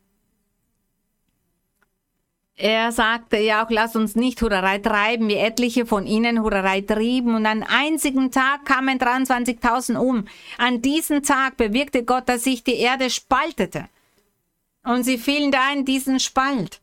[2.56, 7.34] Er sagte ja auch, lass uns nicht Hurerei treiben, wie etliche von ihnen Hurerei trieben.
[7.34, 10.26] Und an einzigen Tag kamen 23.000 um.
[10.58, 13.88] An diesem Tag bewirkte Gott, dass sich die Erde spaltete.
[14.84, 16.82] Und sie fielen da in diesen Spalt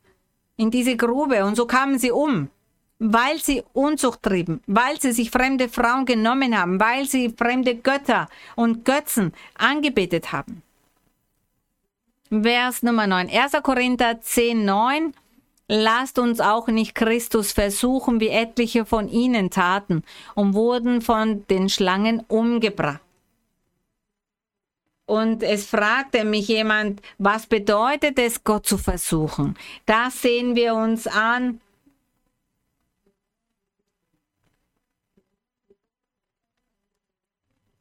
[0.59, 2.49] in diese Grube und so kamen sie um,
[2.99, 8.27] weil sie Unzucht trieben, weil sie sich fremde Frauen genommen haben, weil sie fremde Götter
[8.57, 10.61] und Götzen angebetet haben.
[12.29, 13.29] Vers Nummer 9.
[13.29, 13.53] 1.
[13.63, 15.13] Korinther 10, 9.
[15.67, 20.03] Lasst uns auch nicht Christus versuchen, wie etliche von ihnen taten
[20.35, 23.01] und wurden von den Schlangen umgebracht.
[25.05, 29.57] Und es fragte mich jemand, was bedeutet es, Gott zu versuchen?
[29.87, 31.59] Das sehen wir uns an.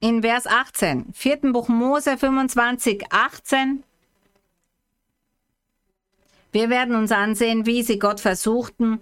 [0.00, 3.84] In Vers 18, vierten Buch Mose 25, 18.
[6.52, 9.00] Wir werden uns ansehen, wie sie Gott versuchten.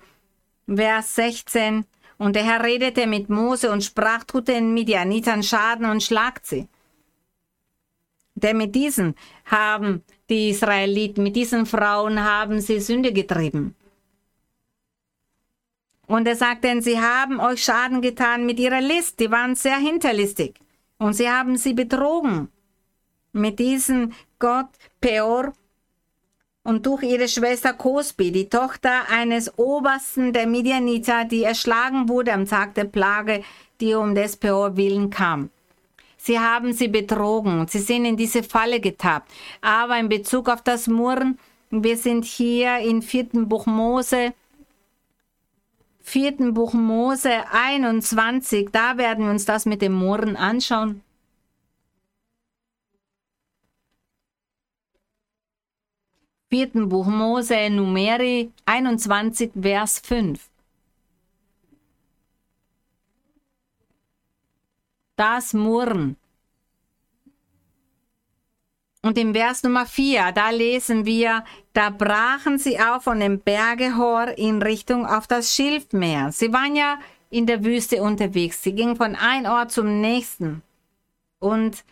[0.66, 1.84] Vers 16.
[2.18, 6.68] Und der Herr redete mit Mose und sprach, tut den Midianitern Schaden und schlagt sie.
[8.34, 13.74] Denn mit diesen haben die Israeliten, mit diesen Frauen haben sie Sünde getrieben.
[16.06, 19.78] Und er sagt, denn sie haben euch Schaden getan mit ihrer List, die waren sehr
[19.78, 20.54] hinterlistig.
[20.98, 22.48] Und sie haben sie betrogen
[23.32, 24.68] mit diesem Gott
[25.00, 25.52] Peor
[26.66, 32.44] und durch ihre Schwester Kosbi, die Tochter eines Obersten der Midianiter, die erschlagen wurde am
[32.44, 33.44] Tag der Plage,
[33.80, 35.50] die um des Peor willen kam.
[36.18, 37.68] Sie haben sie betrogen.
[37.68, 39.30] Sie sind in diese Falle getappt.
[39.60, 41.38] Aber in Bezug auf das Murren,
[41.70, 44.32] wir sind hier in vierten Buch Mose,
[46.02, 48.70] vierten Buch Mose 21.
[48.72, 51.02] Da werden wir uns das mit dem Murren anschauen.
[56.48, 60.48] Vierten Buch Mose, Numeri 21, Vers 5.
[65.16, 66.16] das Murren.
[69.02, 73.96] Und im Vers Nummer 4, da lesen wir, da brachen sie auf von dem Berge
[73.96, 76.32] Hor in Richtung auf das Schilfmeer.
[76.32, 76.98] Sie waren ja
[77.30, 78.62] in der Wüste unterwegs.
[78.62, 80.62] Sie gingen von einem Ort zum nächsten.
[81.38, 81.84] Und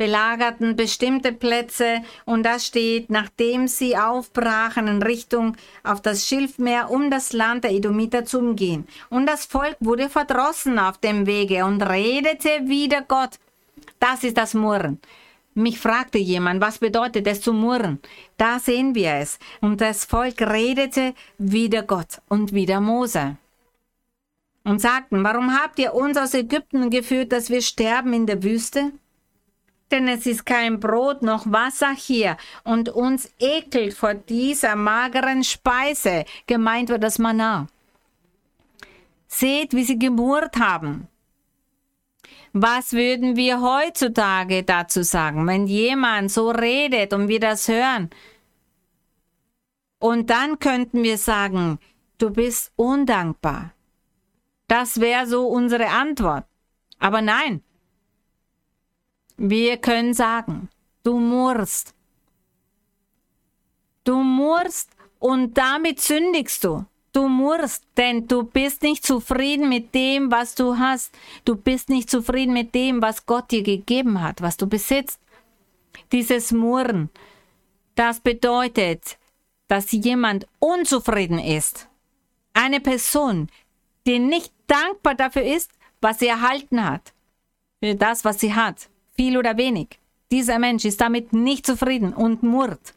[0.00, 7.10] belagerten bestimmte Plätze und da steht, nachdem sie aufbrachen in Richtung auf das Schilfmeer, um
[7.10, 8.88] das Land der Edomiter zu umgehen.
[9.10, 13.38] Und das Volk wurde verdrossen auf dem Wege und redete wieder Gott.
[13.98, 14.98] Das ist das Murren.
[15.52, 17.98] Mich fragte jemand, was bedeutet es zu murren?
[18.38, 19.38] Da sehen wir es.
[19.60, 23.36] Und das Volk redete wieder Gott und wieder Mose.
[24.64, 28.92] Und sagten, warum habt ihr uns aus Ägypten geführt, dass wir sterben in der Wüste?
[29.90, 36.24] Denn es ist kein Brot noch Wasser hier und uns ekelt vor dieser mageren Speise,
[36.46, 37.66] gemeint wird das Manna.
[39.28, 41.08] Seht, wie sie gemurrt haben.
[42.52, 48.10] Was würden wir heutzutage dazu sagen, wenn jemand so redet und wir das hören?
[50.00, 51.78] Und dann könnten wir sagen,
[52.18, 53.72] du bist undankbar.
[54.66, 56.44] Das wäre so unsere Antwort.
[56.98, 57.62] Aber nein,
[59.42, 60.68] wir können sagen,
[61.02, 61.94] du murrst.
[64.04, 66.84] Du murrst und damit sündigst du.
[67.12, 71.12] Du murrst, denn du bist nicht zufrieden mit dem, was du hast.
[71.46, 75.18] Du bist nicht zufrieden mit dem, was Gott dir gegeben hat, was du besitzt.
[76.12, 77.08] Dieses Murren,
[77.94, 79.16] das bedeutet,
[79.68, 81.88] dass jemand unzufrieden ist.
[82.52, 83.48] Eine Person,
[84.06, 85.72] die nicht dankbar dafür ist,
[86.02, 87.14] was sie erhalten hat.
[87.82, 88.90] Für das, was sie hat
[89.20, 89.98] viel oder wenig.
[90.32, 92.94] Dieser Mensch ist damit nicht zufrieden und murrt.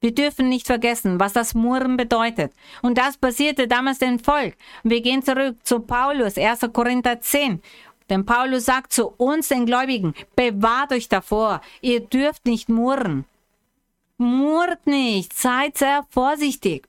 [0.00, 2.52] Wir dürfen nicht vergessen, was das Murren bedeutet.
[2.82, 4.54] Und das passierte damals dem Volk.
[4.84, 6.60] Wir gehen zurück zu Paulus, 1.
[6.72, 7.60] Korinther 10.
[8.08, 13.24] Denn Paulus sagt zu uns, den Gläubigen, bewahrt euch davor, ihr dürft nicht murren.
[14.18, 16.86] Murrt nicht, seid sehr vorsichtig.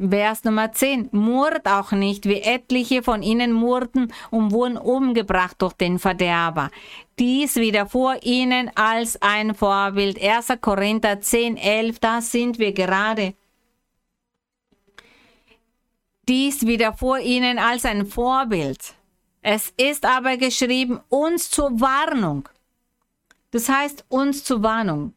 [0.00, 1.10] Vers Nummer 10.
[1.12, 6.70] Murrt auch nicht, wie etliche von ihnen murrten und wurden umgebracht durch den Verderber.
[7.18, 10.18] Dies widerfuhr ihnen als ein Vorbild.
[10.22, 10.48] 1.
[10.62, 13.34] Korinther 10, 11, da sind wir gerade.
[16.26, 18.94] Dies widerfuhr ihnen als ein Vorbild.
[19.42, 22.48] Es ist aber geschrieben, uns zur Warnung.
[23.50, 25.12] Das heißt, uns zur Warnung.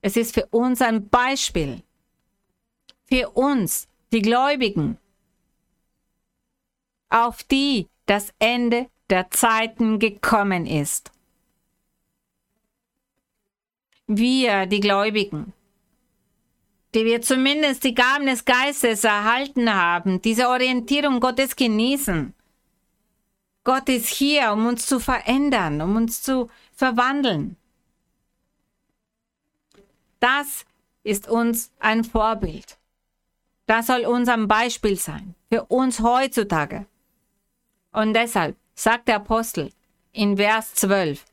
[0.00, 1.82] Es ist für uns ein Beispiel.
[3.06, 4.98] Für uns, die Gläubigen,
[7.08, 11.10] auf die das Ende der Zeiten gekommen ist.
[14.06, 15.54] Wir, die Gläubigen,
[16.94, 22.34] die wir zumindest die Gaben des Geistes erhalten haben, diese Orientierung Gottes genießen.
[23.64, 27.56] Gott ist hier, um uns zu verändern, um uns zu verwandeln.
[30.20, 30.66] Das
[31.02, 32.76] ist uns ein Vorbild.
[33.66, 36.86] Das soll unser Beispiel sein für uns heutzutage.
[37.92, 39.70] Und deshalb sagt der Apostel
[40.12, 41.24] in Vers 12,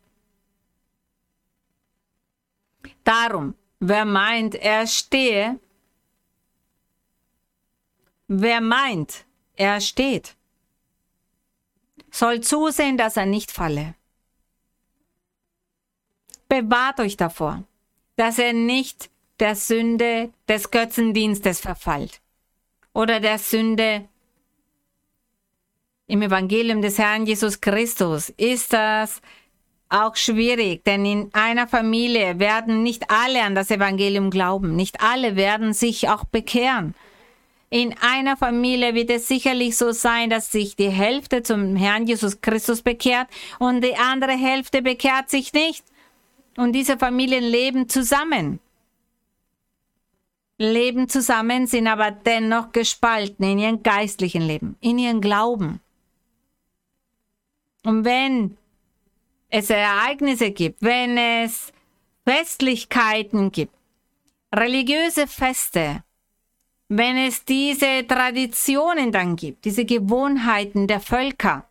[3.04, 5.60] Darum, wer meint, er stehe,
[8.28, 9.26] wer meint,
[9.56, 10.36] er steht,
[12.12, 13.96] soll zusehen, dass er nicht falle.
[16.48, 17.64] Bewahrt euch davor,
[18.16, 19.10] dass er nicht
[19.40, 22.22] der Sünde des Götzendienstes verfallt
[22.94, 24.06] oder der Sünde
[26.08, 29.22] im Evangelium des Herrn Jesus Christus ist das
[29.90, 35.36] auch schwierig, denn in einer Familie werden nicht alle an das Evangelium glauben, nicht alle
[35.36, 36.96] werden sich auch bekehren.
[37.72, 42.42] In einer Familie wird es sicherlich so sein, dass sich die Hälfte zum Herrn Jesus
[42.42, 43.28] Christus bekehrt
[43.60, 45.84] und die andere Hälfte bekehrt sich nicht.
[46.58, 48.60] Und diese Familien leben zusammen
[50.60, 55.80] leben zusammen, sind aber dennoch gespalten in ihrem geistlichen Leben, in ihrem Glauben.
[57.84, 58.58] Und wenn
[59.50, 61.72] es Ereignisse gibt, wenn es
[62.28, 63.74] Festlichkeiten gibt,
[64.54, 66.04] religiöse Feste,
[66.90, 71.66] wenn es diese Traditionen dann gibt, diese Gewohnheiten der Völker,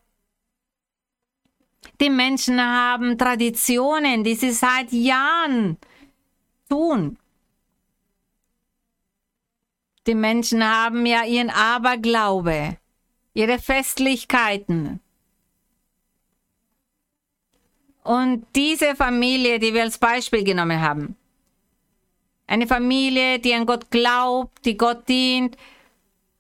[2.01, 5.77] die Menschen haben Traditionen, die sie seit Jahren
[6.69, 7.19] tun.
[10.09, 12.79] Die Menschen haben ja ihren Aberglaube,
[13.35, 15.01] ihre Festlichkeiten.
[18.05, 21.15] Und diese Familie, die wir als Beispiel genommen haben,
[22.47, 25.59] eine Familie, die an Gott glaubt, die Gott dient,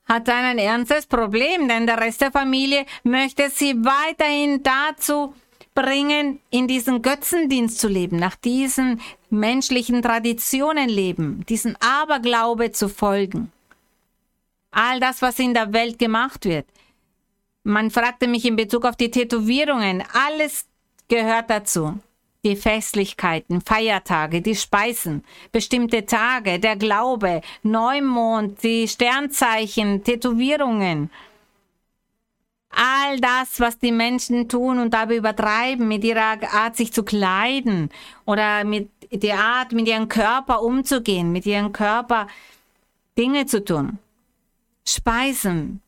[0.06, 5.34] hat ein ernstes Problem, denn der Rest der Familie möchte sie weiterhin dazu
[5.74, 13.52] bringen, in diesen Götzendienst zu leben, nach diesen menschlichen Traditionen leben, diesen Aberglaube zu folgen.
[14.70, 16.66] All das, was in der Welt gemacht wird.
[17.64, 20.02] Man fragte mich in Bezug auf die Tätowierungen.
[20.12, 20.66] Alles
[21.08, 21.98] gehört dazu.
[22.44, 31.10] die Festlichkeiten, Feiertage, die Speisen, bestimmte Tage, der Glaube, Neumond, die Sternzeichen, Tätowierungen.
[32.70, 37.90] All das, was die Menschen tun und dabei übertreiben mit ihrer Art, sich zu kleiden
[38.24, 42.28] oder mit der Art, mit ihrem Körper umzugehen, mit ihrem Körper
[43.16, 43.98] Dinge zu tun.
[44.94, 45.82] Speisen,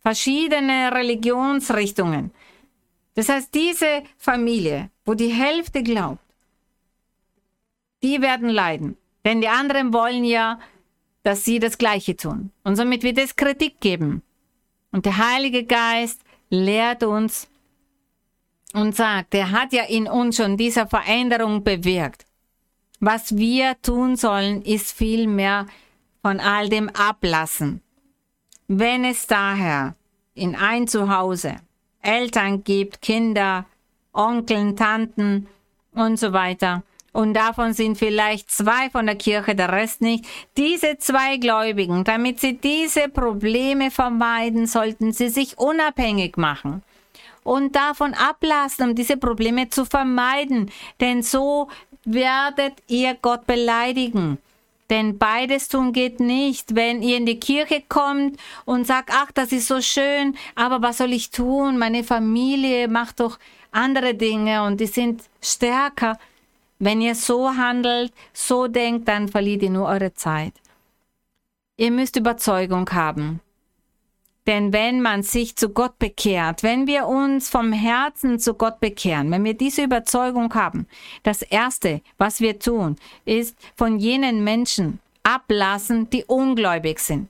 [0.00, 2.32] verschiedene Religionsrichtungen.
[3.14, 6.22] Das heißt, diese Familie, wo die Hälfte glaubt,
[8.02, 8.96] die werden leiden.
[9.24, 10.58] Denn die anderen wollen ja,
[11.22, 12.50] dass sie das Gleiche tun.
[12.64, 14.22] Und somit wird es Kritik geben.
[14.92, 17.48] Und der Heilige Geist lehrt uns
[18.72, 22.24] und sagt, er hat ja in uns schon diese Veränderung bewirkt.
[23.00, 25.66] Was wir tun sollen, ist vielmehr
[26.22, 27.82] von all dem ablassen.
[28.68, 29.94] Wenn es daher
[30.34, 31.56] in ein Zuhause
[32.02, 33.64] Eltern gibt, Kinder,
[34.12, 35.48] Onkeln, Tanten
[35.92, 40.26] und so weiter, und davon sind vielleicht zwei von der Kirche, der Rest nicht.
[40.56, 46.82] Diese zwei Gläubigen, damit sie diese Probleme vermeiden, sollten sie sich unabhängig machen
[47.44, 51.68] und davon ablassen, um diese Probleme zu vermeiden, denn so
[52.04, 54.38] werdet ihr Gott beleidigen.
[54.90, 56.74] Denn beides tun geht nicht.
[56.74, 60.98] Wenn ihr in die Kirche kommt und sagt, ach, das ist so schön, aber was
[60.98, 61.78] soll ich tun?
[61.78, 63.38] Meine Familie macht doch
[63.70, 66.18] andere Dinge und die sind stärker.
[66.78, 70.54] Wenn ihr so handelt, so denkt, dann verliert ihr nur eure Zeit.
[71.76, 73.40] Ihr müsst Überzeugung haben.
[74.48, 79.30] Denn wenn man sich zu Gott bekehrt, wenn wir uns vom Herzen zu Gott bekehren,
[79.30, 80.86] wenn wir diese Überzeugung haben,
[81.22, 82.96] das Erste, was wir tun,
[83.26, 87.28] ist von jenen Menschen ablassen, die ungläubig sind.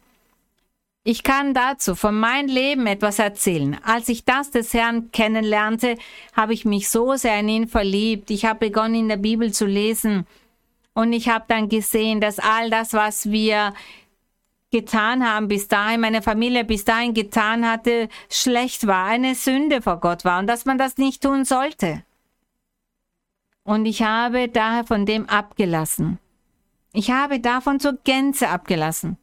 [1.02, 3.78] Ich kann dazu von meinem Leben etwas erzählen.
[3.82, 5.96] Als ich das des Herrn kennenlernte,
[6.34, 8.30] habe ich mich so sehr in ihn verliebt.
[8.30, 10.24] Ich habe begonnen, in der Bibel zu lesen.
[10.94, 13.72] Und ich habe dann gesehen, dass all das, was wir
[14.70, 20.00] getan haben bis dahin, meine Familie bis dahin getan hatte, schlecht war, eine Sünde vor
[20.00, 22.02] Gott war und dass man das nicht tun sollte.
[23.64, 26.18] Und ich habe daher von dem abgelassen.
[26.92, 29.18] Ich habe davon zur Gänze abgelassen.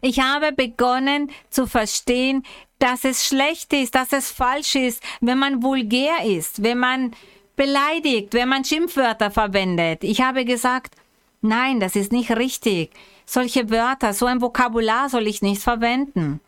[0.00, 2.44] Ich habe begonnen zu verstehen,
[2.78, 7.14] dass es schlecht ist, dass es falsch ist, wenn man vulgär ist, wenn man
[7.56, 10.02] beleidigt, wenn man Schimpfwörter verwendet.
[10.02, 10.94] Ich habe gesagt,
[11.40, 12.90] nein, das ist nicht richtig
[13.30, 16.40] solche Wörter, so ein Vokabular soll ich nicht verwenden.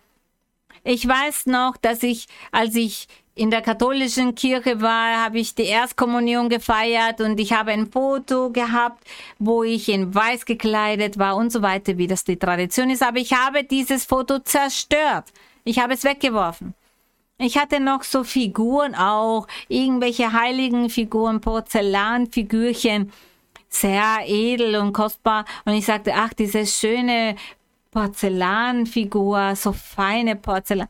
[0.84, 5.64] Ich weiß noch, dass ich, als ich in der katholischen Kirche war, habe ich die
[5.64, 9.06] Erstkommunion gefeiert und ich habe ein Foto gehabt,
[9.38, 13.02] wo ich in weiß gekleidet war und so weiter, wie das die Tradition ist.
[13.02, 15.26] Aber ich habe dieses Foto zerstört.
[15.64, 16.74] Ich habe es weggeworfen.
[17.38, 23.12] Ich hatte noch so Figuren auch, irgendwelche heiligen Figuren, Porzellanfigürchen
[23.72, 25.44] sehr edel und kostbar.
[25.64, 27.36] Und ich sagte, ach, diese schöne
[27.90, 30.88] Porzellanfigur, so feine Porzellan.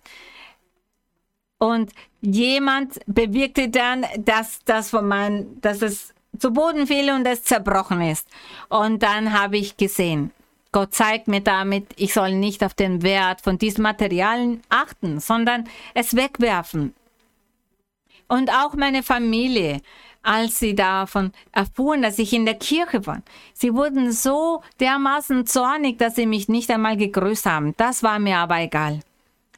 [1.58, 7.44] Und jemand bewirkte dann, dass, das von mein, dass es zu Boden fiel und es
[7.44, 8.28] zerbrochen ist.
[8.68, 10.32] Und dann habe ich gesehen,
[10.72, 15.68] Gott zeigt mir damit, ich soll nicht auf den Wert von diesen Materialien achten, sondern
[15.94, 16.94] es wegwerfen.
[18.26, 19.82] Und auch meine Familie
[20.22, 23.22] als sie davon erfuhren, dass ich in der Kirche war.
[23.54, 27.74] Sie wurden so dermaßen zornig, dass sie mich nicht einmal gegrüßt haben.
[27.76, 29.00] Das war mir aber egal.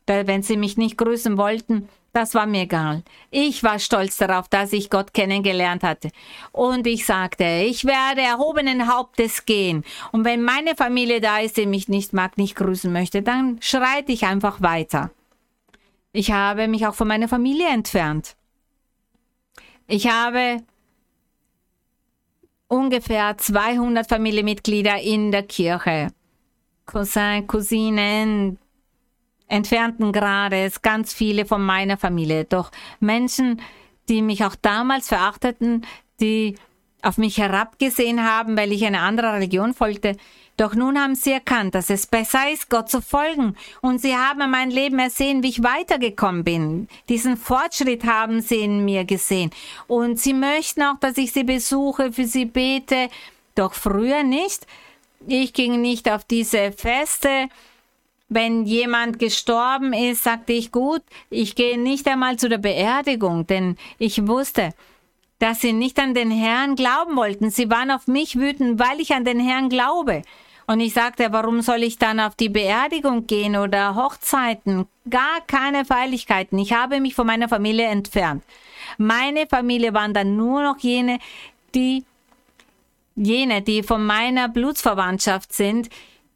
[0.07, 3.03] Wenn sie mich nicht grüßen wollten, das war mir egal.
[3.33, 6.11] Ich war stolz darauf, dass ich Gott kennengelernt hatte.
[6.53, 9.83] Und ich sagte, ich werde erhobenen Hauptes gehen.
[10.13, 14.13] Und wenn meine Familie da ist, die mich nicht mag, nicht grüßen möchte, dann schreite
[14.13, 15.11] ich einfach weiter.
[16.13, 18.37] Ich habe mich auch von meiner Familie entfernt.
[19.87, 20.63] Ich habe
[22.69, 26.09] ungefähr 200 Familienmitglieder in der Kirche.
[26.87, 28.59] Cousin, Cousinen,
[29.49, 32.45] entfernten Grades, ganz viele von meiner Familie.
[32.45, 32.71] Doch
[33.01, 33.61] Menschen,
[34.09, 35.87] die mich auch damals verachteten,
[36.21, 36.57] die
[37.03, 40.17] auf mich herabgesehen haben, weil ich eine andere Religion folgte,
[40.57, 43.57] doch nun haben sie erkannt, dass es besser ist, Gott zu folgen.
[43.81, 46.89] Und sie haben mein Leben ersehen, wie ich weitergekommen bin.
[47.09, 49.51] Diesen Fortschritt haben sie in mir gesehen.
[49.89, 53.09] Und sie möchten auch, dass ich sie besuche, für sie bete.
[53.57, 54.67] Doch früher nicht.
[55.27, 57.49] Ich ging nicht auf diese Feste.
[58.29, 63.77] Wenn jemand gestorben ist, sagte ich gut, ich gehe nicht einmal zu der Beerdigung, denn
[63.99, 64.71] ich wusste,
[65.39, 67.51] dass sie nicht an den Herrn glauben wollten.
[67.51, 70.23] Sie waren auf mich wütend, weil ich an den Herrn glaube.
[70.67, 74.87] Und ich sagte, warum soll ich dann auf die Beerdigung gehen oder Hochzeiten?
[75.09, 76.59] Gar keine Feierlichkeiten.
[76.59, 78.43] Ich habe mich von meiner Familie entfernt.
[78.97, 81.19] Meine Familie waren dann nur noch jene,
[81.75, 82.05] die,
[83.17, 85.91] jene, die von meiner Blutsverwandtschaft sind,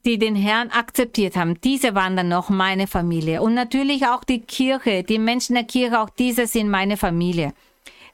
[0.04, 1.60] die den Herrn akzeptiert haben.
[1.62, 3.42] Diese waren dann noch meine Familie.
[3.42, 7.52] Und natürlich auch die Kirche, die Menschen der Kirche, auch diese sind meine Familie.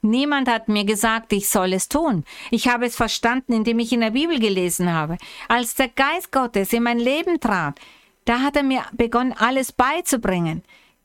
[0.05, 2.23] Niemand hat mir gesagt, ich soll es tun.
[2.51, 5.17] Ich habe es verstanden, indem ich in der Bibel gelesen habe.
[5.47, 7.79] Als der Geist Gottes in mein Leben trat,
[8.25, 10.63] da hat er mir begonnen, alles beizubringen.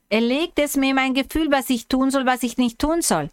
[0.09, 3.01] Er legt es mir in mein Gefühl, was ich tun soll, was ich nicht tun
[3.01, 3.29] soll.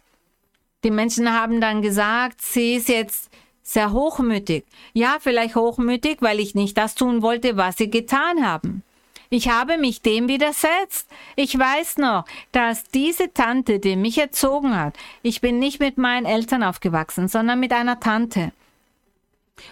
[0.83, 3.29] Die Menschen haben dann gesagt, sie ist jetzt
[3.61, 4.65] sehr hochmütig.
[4.93, 8.83] Ja, vielleicht hochmütig, weil ich nicht das tun wollte, was sie getan haben.
[9.31, 11.07] Ich habe mich dem widersetzt.
[11.35, 16.25] Ich weiß noch, dass diese Tante, die mich erzogen hat, ich bin nicht mit meinen
[16.25, 18.51] Eltern aufgewachsen, sondern mit einer Tante.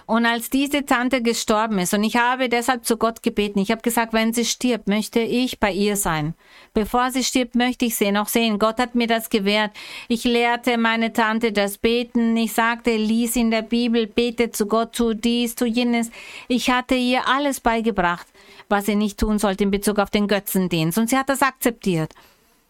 [0.05, 3.81] Und als diese Tante gestorben ist, und ich habe deshalb zu Gott gebeten, ich habe
[3.81, 6.33] gesagt, wenn sie stirbt, möchte ich bei ihr sein.
[6.73, 8.59] Bevor sie stirbt, möchte ich sie noch sehen.
[8.59, 9.71] Gott hat mir das gewährt.
[10.07, 12.35] Ich lehrte meine Tante das Beten.
[12.37, 16.11] Ich sagte, lies in der Bibel, bete zu Gott, tu dies, tu jenes.
[16.47, 18.27] Ich hatte ihr alles beigebracht,
[18.69, 20.97] was sie nicht tun sollte in Bezug auf den Götzendienst.
[20.97, 22.13] Und sie hat das akzeptiert.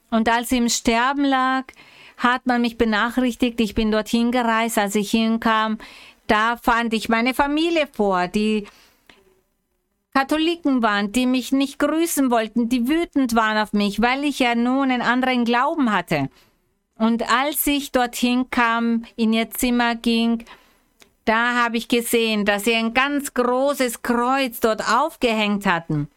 [0.09, 1.65] Und als sie im Sterben lag,
[2.17, 3.59] hat man mich benachrichtigt.
[3.59, 5.77] Ich bin dorthin gereist, als ich hinkam
[6.27, 8.67] da fand ich meine Familie vor, die
[10.13, 14.55] Katholiken waren, die mich nicht grüßen wollten, die wütend waren auf mich, weil ich ja
[14.55, 16.29] nun einen anderen Glauben hatte.
[16.97, 20.43] Und als ich dorthin kam, in ihr Zimmer ging,
[21.27, 26.07] da habe ich gesehen, dass sie ein ganz großes Kreuz dort aufgehängt hatten.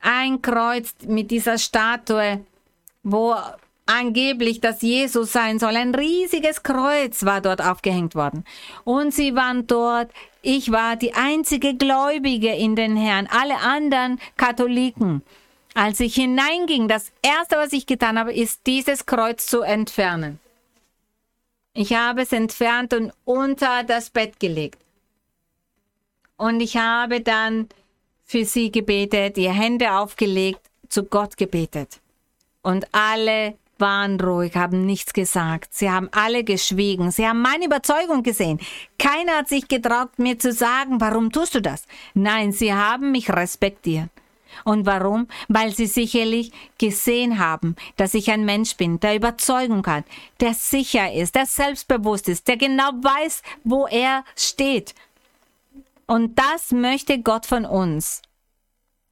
[0.00, 2.40] Ein Kreuz mit dieser Statue,
[3.04, 3.36] wo
[3.86, 5.76] angeblich das Jesus sein soll.
[5.76, 8.44] Ein riesiges Kreuz war dort aufgehängt worden.
[8.84, 10.10] Und sie waren dort.
[10.42, 13.28] Ich war die einzige Gläubige in den Herrn.
[13.30, 15.22] Alle anderen Katholiken.
[15.74, 20.40] Als ich hineinging, das erste, was ich getan habe, ist dieses Kreuz zu entfernen.
[21.74, 24.78] Ich habe es entfernt und unter das Bett gelegt.
[26.36, 27.68] Und ich habe dann
[28.24, 32.00] für sie gebetet, ihr Hände aufgelegt, zu Gott gebetet.
[32.62, 35.74] Und alle waren ruhig, haben nichts gesagt.
[35.74, 37.10] Sie haben alle geschwiegen.
[37.10, 38.60] Sie haben meine Überzeugung gesehen.
[38.98, 41.86] Keiner hat sich getraut, mir zu sagen, warum tust du das?
[42.14, 44.10] Nein, sie haben mich respektiert.
[44.64, 45.28] Und warum?
[45.48, 50.04] Weil sie sicherlich gesehen haben, dass ich ein Mensch bin, der Überzeugung hat,
[50.40, 54.94] der sicher ist, der selbstbewusst ist, der genau weiß, wo er steht.
[56.06, 58.22] Und das möchte Gott von uns.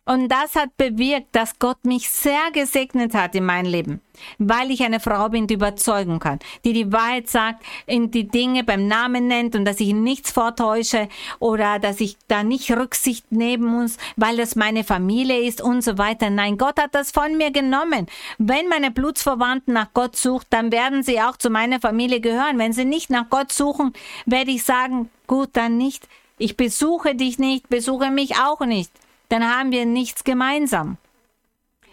[0.06, 4.00] Und das hat bewirkt, dass Gott mich sehr gesegnet hat in meinem Leben,
[4.38, 8.64] weil ich eine Frau bin, die überzeugen kann, die die Wahrheit sagt, in die Dinge
[8.64, 13.66] beim Namen nennt und dass ich nichts vortäusche oder dass ich da nicht Rücksicht nehmen
[13.66, 16.30] muss, weil das meine Familie ist und so weiter.
[16.30, 18.06] Nein, Gott hat das von mir genommen.
[18.38, 22.58] Wenn meine Blutsverwandten nach Gott sucht, dann werden sie auch zu meiner Familie gehören.
[22.58, 23.92] Wenn sie nicht nach Gott suchen,
[24.24, 26.08] werde ich sagen, gut, dann nicht.
[26.38, 28.90] Ich besuche dich nicht, besuche mich auch nicht
[29.30, 30.98] dann haben wir nichts gemeinsam.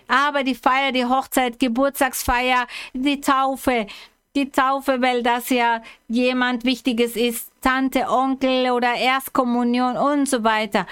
[0.07, 3.88] Aber die Feier, die Hochzeit, Geburtstagsfeier, die Taufe,
[4.35, 10.85] die Taufe, weil das ja jemand Wichtiges ist, Tante, Onkel oder Erstkommunion und so weiter.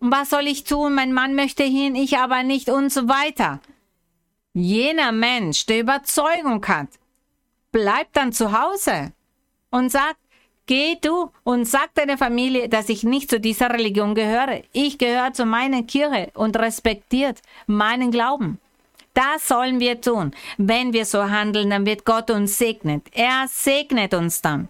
[0.00, 0.94] Was soll ich tun?
[0.94, 3.60] Mein Mann möchte hin, ich aber nicht und so weiter.
[4.52, 6.88] Jener Mensch, der Überzeugung hat,
[7.70, 9.12] bleibt dann zu Hause
[9.70, 10.18] und sagt,
[10.70, 14.62] Geh du und sag deiner Familie, dass ich nicht zu dieser Religion gehöre.
[14.72, 18.60] Ich gehöre zu meiner Kirche und respektiert meinen Glauben.
[19.12, 20.30] Das sollen wir tun.
[20.58, 23.08] Wenn wir so handeln, dann wird Gott uns segnet.
[23.10, 24.68] Er segnet uns dann.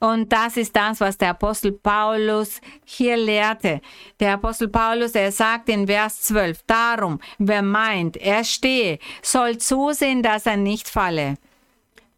[0.00, 3.80] Und das ist das, was der Apostel Paulus hier lehrte.
[4.18, 10.24] Der Apostel Paulus, er sagt in Vers 12, darum, wer meint, er stehe, soll zusehen,
[10.24, 11.36] dass er nicht falle.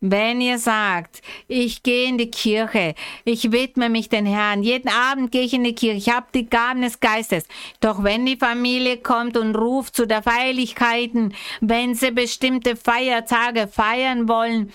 [0.02, 2.94] Wenn ihr sagt, ich gehe in die Kirche,
[3.26, 6.48] ich widme mich den Herrn, jeden Abend gehe ich in die Kirche, ich habe die
[6.48, 7.44] Gaben des Geistes.
[7.80, 14.26] Doch wenn die Familie kommt und ruft zu der Feierlichkeiten, wenn sie bestimmte Feiertage feiern
[14.26, 14.72] wollen,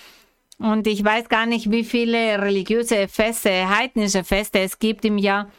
[0.58, 5.50] und ich weiß gar nicht, wie viele religiöse Feste, heidnische Feste es gibt im Jahr,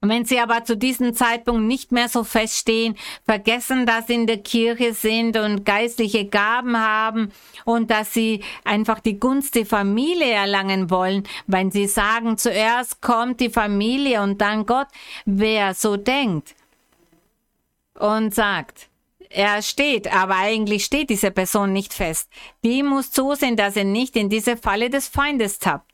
[0.00, 4.26] und wenn sie aber zu diesem Zeitpunkt nicht mehr so feststehen, vergessen, dass sie in
[4.28, 7.32] der Kirche sind und geistliche Gaben haben
[7.64, 13.40] und dass sie einfach die Gunst der Familie erlangen wollen, wenn sie sagen, zuerst kommt
[13.40, 14.86] die Familie und dann Gott,
[15.24, 16.54] wer so denkt
[17.94, 18.88] und sagt,
[19.30, 22.30] er steht, aber eigentlich steht diese Person nicht fest.
[22.64, 25.87] Die muss zusehen, dass er nicht in diese Falle des Feindes tappt.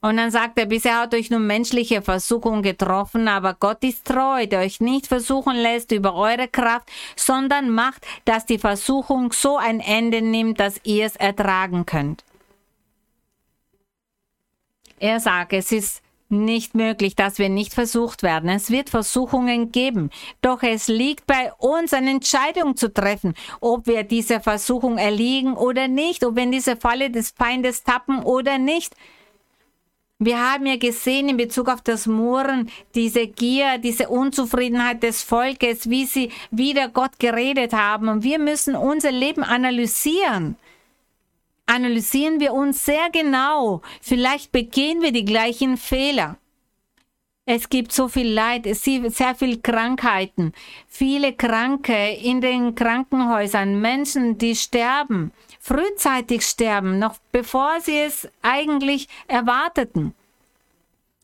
[0.00, 4.46] Und dann sagt er, bisher hat euch nur menschliche Versuchung getroffen, aber Gott ist treu,
[4.46, 9.80] der euch nicht versuchen lässt über eure Kraft, sondern macht, dass die Versuchung so ein
[9.80, 12.24] Ende nimmt, dass ihr es ertragen könnt.
[14.98, 18.50] Er sagt, es ist nicht möglich, dass wir nicht versucht werden.
[18.50, 20.10] Es wird Versuchungen geben.
[20.42, 25.86] Doch es liegt bei uns, eine Entscheidung zu treffen, ob wir dieser Versuchung erliegen oder
[25.88, 28.94] nicht, ob wir in diese Falle des Feindes tappen oder nicht.
[30.18, 35.90] Wir haben ja gesehen in Bezug auf das Murren, diese Gier, diese Unzufriedenheit des Volkes,
[35.90, 38.08] wie sie wieder Gott geredet haben.
[38.08, 40.56] Und wir müssen unser Leben analysieren
[41.66, 43.82] analysieren wir uns sehr genau.
[44.00, 46.36] Vielleicht begehen wir die gleichen Fehler.
[47.44, 50.52] Es gibt so viel Leid, es gibt sehr viele Krankheiten,
[50.88, 55.30] viele Kranke in den Krankenhäusern, Menschen, die sterben,
[55.66, 60.14] frühzeitig sterben, noch bevor sie es eigentlich erwarteten.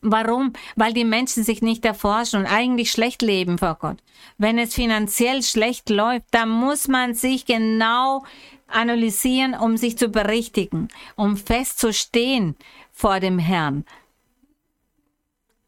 [0.01, 0.53] Warum?
[0.75, 3.99] Weil die Menschen sich nicht erforschen und eigentlich schlecht leben vor Gott.
[4.39, 8.25] Wenn es finanziell schlecht läuft, dann muss man sich genau
[8.67, 12.57] analysieren, um sich zu berichtigen, um festzustehen
[12.93, 13.85] vor dem Herrn.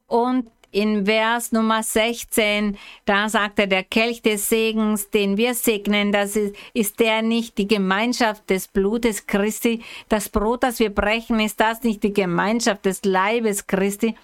[0.09, 6.13] Und in Vers Nummer 16, da sagt er, der Kelch des Segens, den wir segnen,
[6.13, 9.83] das ist, ist der nicht die Gemeinschaft des Blutes Christi.
[10.09, 14.17] Das Brot, das wir brechen, ist das nicht die Gemeinschaft des Leibes Christi.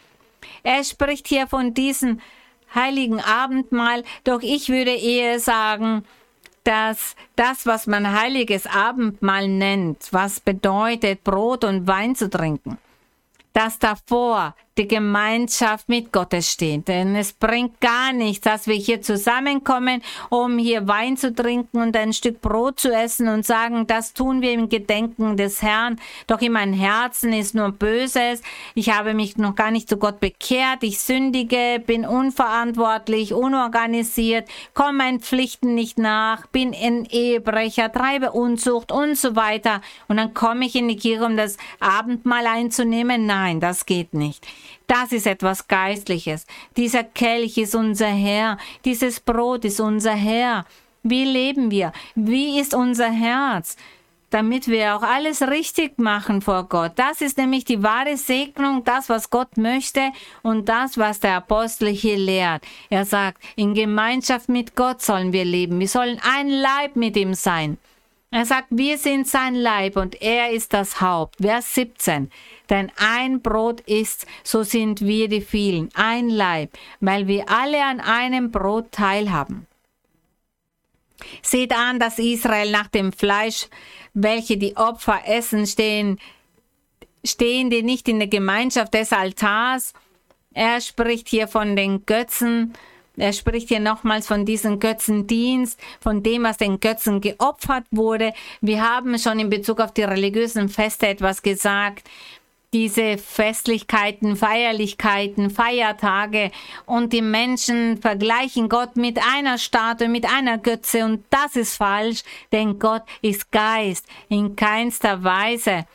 [0.62, 2.20] Er spricht hier von diesem
[2.74, 6.04] heiligen Abendmahl, doch ich würde eher sagen,
[6.64, 12.78] dass das, was man heiliges Abendmahl nennt, was bedeutet, Brot und Wein zu trinken,
[13.52, 16.88] dass davor die Gemeinschaft mit Gottes steht.
[16.88, 21.94] Denn es bringt gar nichts, dass wir hier zusammenkommen, um hier Wein zu trinken und
[21.96, 26.00] ein Stück Brot zu essen und sagen, das tun wir im Gedenken des Herrn.
[26.26, 28.40] Doch in meinem Herzen ist nur Böses.
[28.74, 30.82] Ich habe mich noch gar nicht zu Gott bekehrt.
[30.82, 38.92] Ich sündige, bin unverantwortlich, unorganisiert, komme meinen Pflichten nicht nach, bin ein Ehebrecher, treibe Unzucht
[38.92, 39.82] und so weiter.
[40.08, 43.26] Und dann komme ich in die Kirche, um das Abendmahl einzunehmen.
[43.26, 44.46] Nein, das geht nicht.
[44.90, 46.46] Das ist etwas Geistliches.
[46.76, 48.58] Dieser Kelch ist unser Herr.
[48.84, 50.66] Dieses Brot ist unser Herr.
[51.04, 51.92] Wie leben wir?
[52.16, 53.76] Wie ist unser Herz?
[54.30, 56.94] Damit wir auch alles richtig machen vor Gott.
[56.96, 60.10] Das ist nämlich die wahre Segnung, das, was Gott möchte
[60.42, 62.64] und das, was der Apostel hier lehrt.
[62.88, 65.78] Er sagt, in Gemeinschaft mit Gott sollen wir leben.
[65.78, 67.78] Wir sollen ein Leib mit ihm sein.
[68.32, 71.36] Er sagt, wir sind sein Leib und er ist das Haupt.
[71.40, 72.30] Vers 17.
[72.68, 78.00] Denn ein Brot ist, so sind wir die vielen, ein Leib, weil wir alle an
[78.00, 79.66] einem Brot teilhaben.
[81.42, 83.66] Seht an, dass Israel nach dem Fleisch,
[84.14, 86.20] welche die Opfer essen, stehen,
[87.24, 89.92] stehen die nicht in der Gemeinschaft des Altars.
[90.54, 92.74] Er spricht hier von den Götzen,
[93.20, 98.32] er spricht hier nochmals von diesem Götzendienst, von dem, was den Götzen geopfert wurde.
[98.60, 102.08] Wir haben schon in Bezug auf die religiösen Feste etwas gesagt
[102.72, 106.50] diese Festlichkeiten, Feierlichkeiten, Feiertage
[106.86, 112.22] und die Menschen vergleichen Gott mit einer Statue, mit einer Götze und das ist falsch,
[112.52, 114.06] denn Gott ist Geist.
[114.28, 115.86] In keinster Weise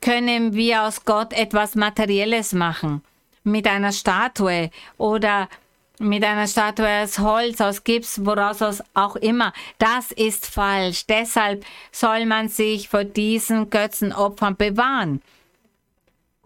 [0.00, 3.02] können wir aus Gott etwas Materielles machen.
[3.44, 5.48] Mit einer Statue oder
[6.00, 9.52] mit einer Statue aus Holz, aus Gips, woraus auch immer.
[9.78, 11.06] Das ist falsch.
[11.06, 15.22] Deshalb soll man sich vor diesen Götzenopfern bewahren.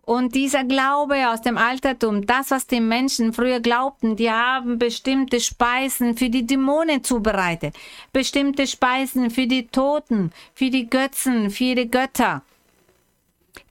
[0.03, 5.41] Und dieser Glaube aus dem Altertum, das, was die Menschen früher glaubten, die haben bestimmte
[5.41, 7.75] Speisen für die Dämonen zubereitet,
[8.13, 12.43] bestimmte Speisen für die Toten, für die Götzen, für die Götter.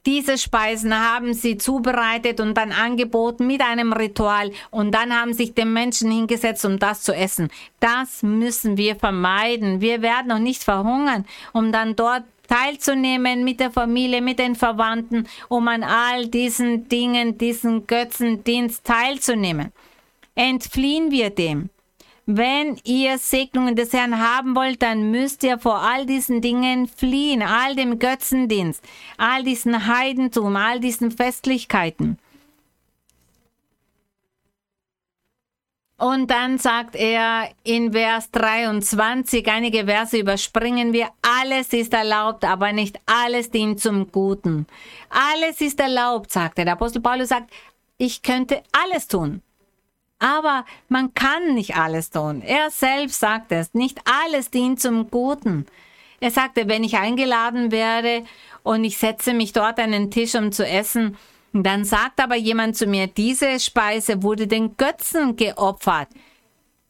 [0.06, 5.54] Diese Speisen haben sie zubereitet und dann angeboten mit einem Ritual und dann haben sich
[5.54, 7.48] die Menschen hingesetzt, um das zu essen.
[7.80, 9.80] Das müssen wir vermeiden.
[9.80, 15.26] Wir werden noch nicht verhungern, um dann dort teilzunehmen mit der Familie, mit den Verwandten,
[15.48, 19.72] um an all diesen Dingen, diesen Götzendienst teilzunehmen.
[20.34, 21.70] Entfliehen wir dem.
[22.26, 27.42] Wenn ihr Segnungen des Herrn haben wollt, dann müsst ihr vor all diesen Dingen fliehen,
[27.42, 28.82] all dem Götzendienst,
[29.18, 32.18] all diesen Heidentum, all diesen Festlichkeiten.
[35.96, 42.72] Und dann sagt er in Vers 23, einige Verse überspringen wir, alles ist erlaubt, aber
[42.72, 44.66] nicht alles dient zum Guten.
[45.08, 46.64] Alles ist erlaubt, sagt er.
[46.64, 47.52] Der Apostel Paulus sagt,
[47.96, 49.40] ich könnte alles tun.
[50.18, 52.40] Aber man kann nicht alles tun.
[52.42, 55.66] Er selbst sagt es, nicht alles dient zum Guten.
[56.20, 58.24] Er sagte, wenn ich eingeladen werde
[58.62, 61.16] und ich setze mich dort an den Tisch, um zu essen,
[61.52, 66.08] Dann sagt aber jemand zu mir, diese Speise wurde den Götzen geopfert.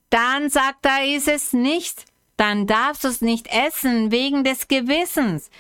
[0.08, 2.06] Dann sagt er, ist es nicht.
[2.38, 5.50] Dann darfst du es nicht essen wegen des Gewissens.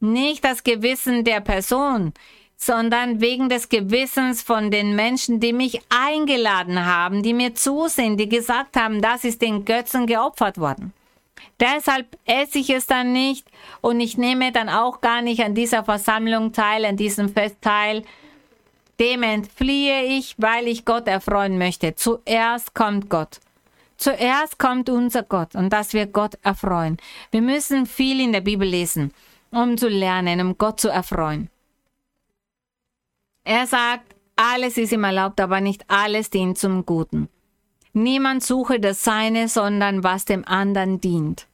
[0.00, 2.14] Nicht das Gewissen der Person,
[2.62, 8.28] sondern wegen des Gewissens von den Menschen, die mich eingeladen haben, die mir zusehen, die
[8.28, 10.92] gesagt haben, das ist den Götzen geopfert worden.
[11.58, 13.48] Deshalb esse ich es dann nicht
[13.80, 18.04] und ich nehme dann auch gar nicht an dieser Versammlung teil, an diesem Fest teil.
[19.00, 21.96] Dem entfliehe ich, weil ich Gott erfreuen möchte.
[21.96, 23.40] Zuerst kommt Gott.
[23.96, 26.98] Zuerst kommt unser Gott und dass wir Gott erfreuen.
[27.32, 29.12] Wir müssen viel in der Bibel lesen,
[29.50, 31.51] um zu lernen, um Gott zu erfreuen.
[33.44, 37.28] Er sagt, alles ist ihm erlaubt, aber nicht alles dient zum Guten.
[37.92, 41.46] Niemand suche das Seine, sondern was dem anderen dient.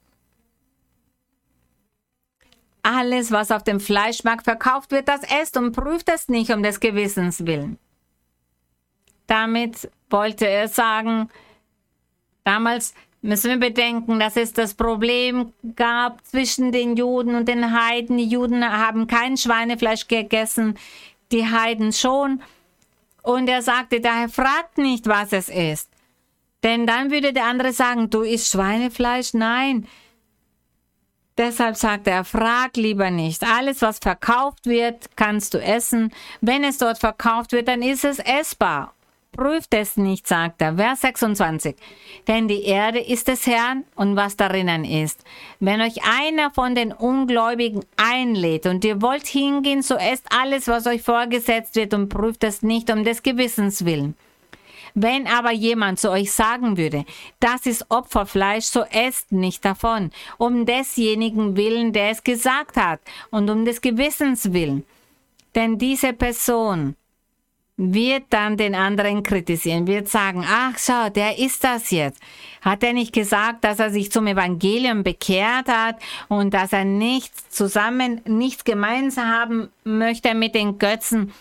[2.82, 6.80] Alles, was auf dem Fleischmarkt verkauft wird, das esst und prüft es nicht um des
[6.80, 7.78] Gewissens willen.
[9.26, 11.28] Damit wollte er sagen,
[12.44, 18.16] damals müssen wir bedenken, dass es das Problem gab zwischen den Juden und den Heiden.
[18.16, 20.78] Die Juden haben kein Schweinefleisch gegessen,
[21.32, 22.42] die Heiden schon.
[23.22, 25.90] Und er sagte daher, fragt nicht, was es ist.
[26.62, 29.34] Denn dann würde der andere sagen, du isst Schweinefleisch?
[29.34, 29.86] Nein.
[31.36, 33.44] Deshalb sagt er, frag lieber nicht.
[33.44, 36.12] Alles, was verkauft wird, kannst du essen.
[36.40, 38.92] Wenn es dort verkauft wird, dann ist es essbar.
[39.32, 40.76] Prüft es nicht, sagt er.
[40.76, 41.76] Vers 26.
[42.26, 45.22] Denn die Erde ist des Herrn und was darinnen ist.
[45.60, 50.86] Wenn euch einer von den Ungläubigen einlädt und ihr wollt hingehen, so esst alles, was
[50.86, 54.16] euch vorgesetzt wird und prüft es nicht um des Gewissens willen.
[54.94, 57.04] Wenn aber jemand zu euch sagen würde,
[57.38, 63.00] das ist Opferfleisch, so esst nicht davon, um desjenigen willen, der es gesagt hat,
[63.30, 64.84] und um des Gewissens willen.
[65.54, 66.96] Denn diese Person
[67.78, 72.20] wird dann den anderen kritisieren, wird sagen, ach schau, der ist das jetzt.
[72.60, 75.96] Hat er nicht gesagt, dass er sich zum Evangelium bekehrt hat
[76.26, 81.32] und dass er nichts zusammen, nichts gemeinsam haben möchte mit den Götzen?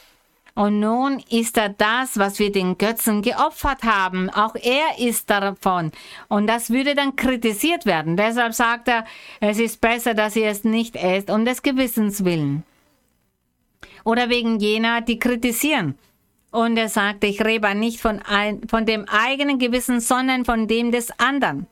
[0.54, 4.30] Und nun ist er das, was wir den Götzen geopfert haben.
[4.30, 5.92] Auch er ist davon.
[6.30, 8.18] Und das würde dann kritisiert werden.
[8.18, 9.06] Deshalb sagt er,
[9.40, 12.64] es ist besser, dass ihr es nicht esst, um des Gewissens willen.
[14.04, 15.96] Oder wegen jener, die kritisieren.
[16.52, 20.92] Und er sagte, ich rede nicht von, ein, von dem eigenen Gewissen, sondern von dem
[20.92, 21.68] des anderen.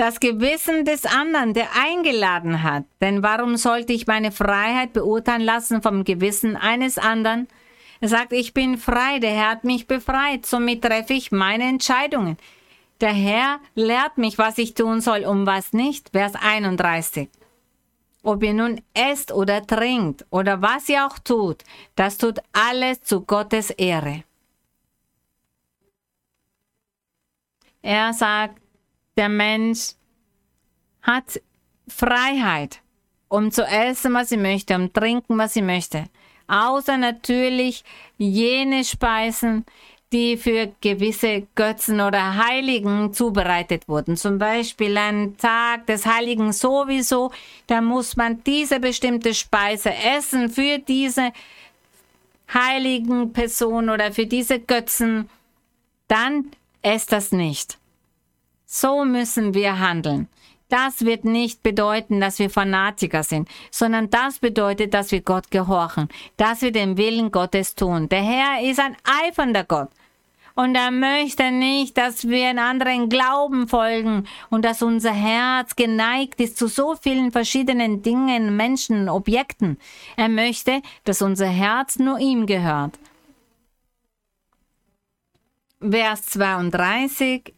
[0.00, 2.84] das Gewissen des anderen, der eingeladen hat.
[3.02, 7.48] Denn warum sollte ich meine Freiheit beurteilen lassen vom Gewissen eines anderen?
[8.00, 12.38] Er sagt, ich bin frei, der Herr hat mich befreit, somit treffe ich meine Entscheidungen.
[13.02, 16.08] Der Herr lehrt mich, was ich tun soll und was nicht.
[16.12, 17.28] Vers 31.
[18.22, 21.64] Ob ihr nun esst oder trinkt oder was ihr auch tut,
[21.96, 24.24] das tut alles zu Gottes Ehre.
[27.82, 28.60] Er sagt,
[29.16, 29.94] der Mensch
[31.02, 31.40] hat
[31.88, 32.82] Freiheit,
[33.28, 36.04] um zu essen, was sie möchte, um trinken, was sie möchte.
[36.46, 37.84] Außer natürlich
[38.18, 39.64] jene Speisen,
[40.12, 44.16] die für gewisse Götzen oder Heiligen zubereitet wurden.
[44.16, 47.30] Zum Beispiel ein Tag des Heiligen sowieso,
[47.68, 51.32] da muss man diese bestimmte Speise essen für diese
[52.52, 55.28] heiligen Person oder für diese Götzen.
[56.08, 56.50] Dann
[56.82, 57.78] esst das nicht.
[58.66, 60.28] So müssen wir handeln.
[60.68, 66.08] Das wird nicht bedeuten, dass wir Fanatiker sind, sondern das bedeutet, dass wir Gott gehorchen,
[66.36, 68.08] dass wir den Willen Gottes tun.
[68.08, 69.88] Der Herr ist ein eifernder Gott.
[70.60, 76.38] Und er möchte nicht, dass wir in anderen Glauben folgen und dass unser Herz geneigt
[76.38, 79.78] ist zu so vielen verschiedenen Dingen, Menschen, Objekten.
[80.18, 82.98] Er möchte, dass unser Herz nur ihm gehört.
[85.80, 87.54] Vers 32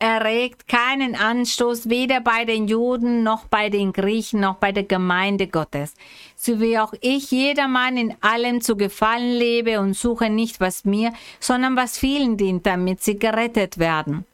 [0.00, 5.46] erregt keinen Anstoß weder bei den Juden noch bei den Griechen noch bei der Gemeinde
[5.46, 5.94] Gottes.
[6.36, 11.12] So wie auch ich jedermann in allem zu gefallen lebe und suche nicht was mir,
[11.38, 14.24] sondern was vielen dient, damit sie gerettet werden.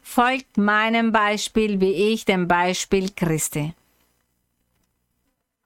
[0.00, 3.74] Folgt meinem Beispiel wie ich dem Beispiel Christi.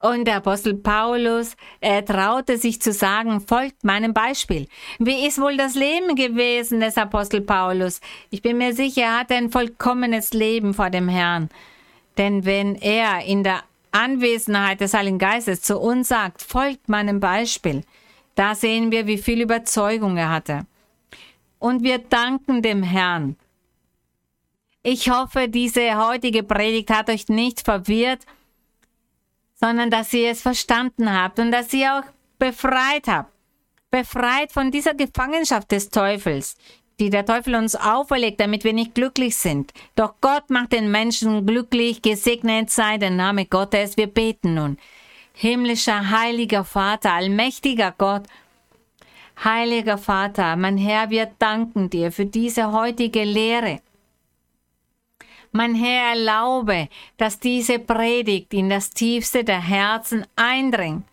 [0.02, 4.66] Und der Apostel Paulus, er traute sich zu sagen, folgt meinem Beispiel.
[4.98, 8.00] Wie ist wohl das Leben gewesen des Apostel Paulus?
[8.30, 11.50] Ich bin mir sicher, er hatte ein vollkommenes Leben vor dem Herrn.
[12.16, 13.62] Denn wenn er in der
[13.92, 17.82] Anwesenheit des Heiligen Geistes zu uns sagt, folgt meinem Beispiel,
[18.36, 20.66] da sehen wir, wie viel Überzeugung er hatte.
[21.58, 23.36] Und wir danken dem Herrn.
[24.82, 28.24] Ich hoffe, diese heutige Predigt hat euch nicht verwirrt,
[29.60, 32.04] sondern dass ihr es verstanden habt und dass ihr auch
[32.38, 33.32] befreit habt.
[33.90, 36.56] Befreit von dieser Gefangenschaft des Teufels,
[37.00, 39.72] die der Teufel uns auferlegt, damit wir nicht glücklich sind.
[39.96, 43.96] Doch Gott macht den Menschen glücklich, gesegnet sei der Name Gottes.
[43.96, 44.78] Wir beten nun.
[45.34, 48.22] Himmlischer, heiliger Vater, allmächtiger Gott,
[49.42, 53.80] heiliger Vater, mein Herr, wir danken dir für diese heutige Lehre.
[55.52, 61.04] Mein Herr, erlaube, dass diese Predigt in das tiefste der Herzen eindringt,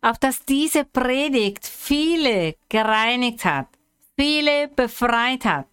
[0.00, 3.66] auf dass diese Predigt viele gereinigt hat,
[4.16, 5.66] viele befreit hat,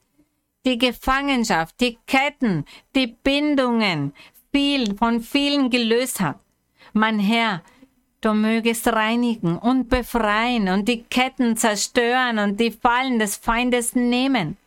[0.66, 2.66] die Gefangenschaft, die Ketten,
[2.96, 4.14] die Bindungen
[4.52, 6.40] viel, von vielen gelöst hat.
[6.94, 7.62] Mein Herr,
[8.22, 14.58] du mögest reinigen und befreien und die Ketten zerstören und die Fallen des Feindes nehmen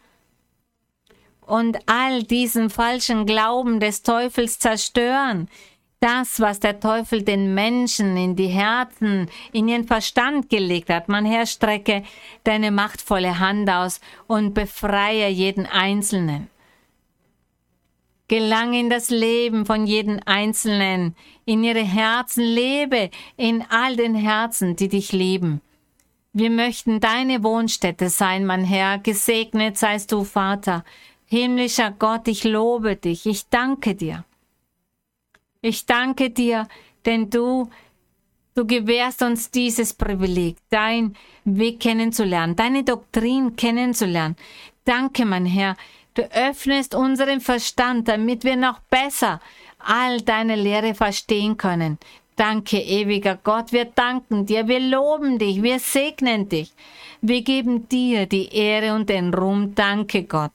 [1.48, 5.48] und all diesen falschen Glauben des Teufels zerstören.
[6.00, 11.08] Das, was der Teufel den Menschen in die Herzen, in ihren Verstand gelegt hat.
[11.08, 12.04] Mein Herr, strecke
[12.44, 16.48] deine machtvolle Hand aus und befreie jeden Einzelnen.
[18.28, 21.16] Gelang in das Leben von jedem Einzelnen,
[21.46, 25.62] in ihre Herzen, lebe in all den Herzen, die dich lieben.
[26.34, 30.84] Wir möchten deine Wohnstätte sein, mein Herr, gesegnet seist du, Vater,
[31.30, 34.24] Himmlischer Gott, ich lobe dich, ich danke dir.
[35.60, 36.66] Ich danke dir,
[37.04, 37.68] denn du,
[38.54, 41.14] du gewährst uns dieses Privileg, dein
[41.44, 44.36] Weg kennenzulernen, deine Doktrin kennenzulernen.
[44.84, 45.76] Danke, mein Herr,
[46.14, 49.40] du öffnest unseren Verstand, damit wir noch besser
[49.78, 51.98] all deine Lehre verstehen können.
[52.36, 56.72] Danke, ewiger Gott, wir danken dir, wir loben dich, wir segnen dich.
[57.20, 59.74] Wir geben dir die Ehre und den Ruhm.
[59.74, 60.52] Danke, Gott.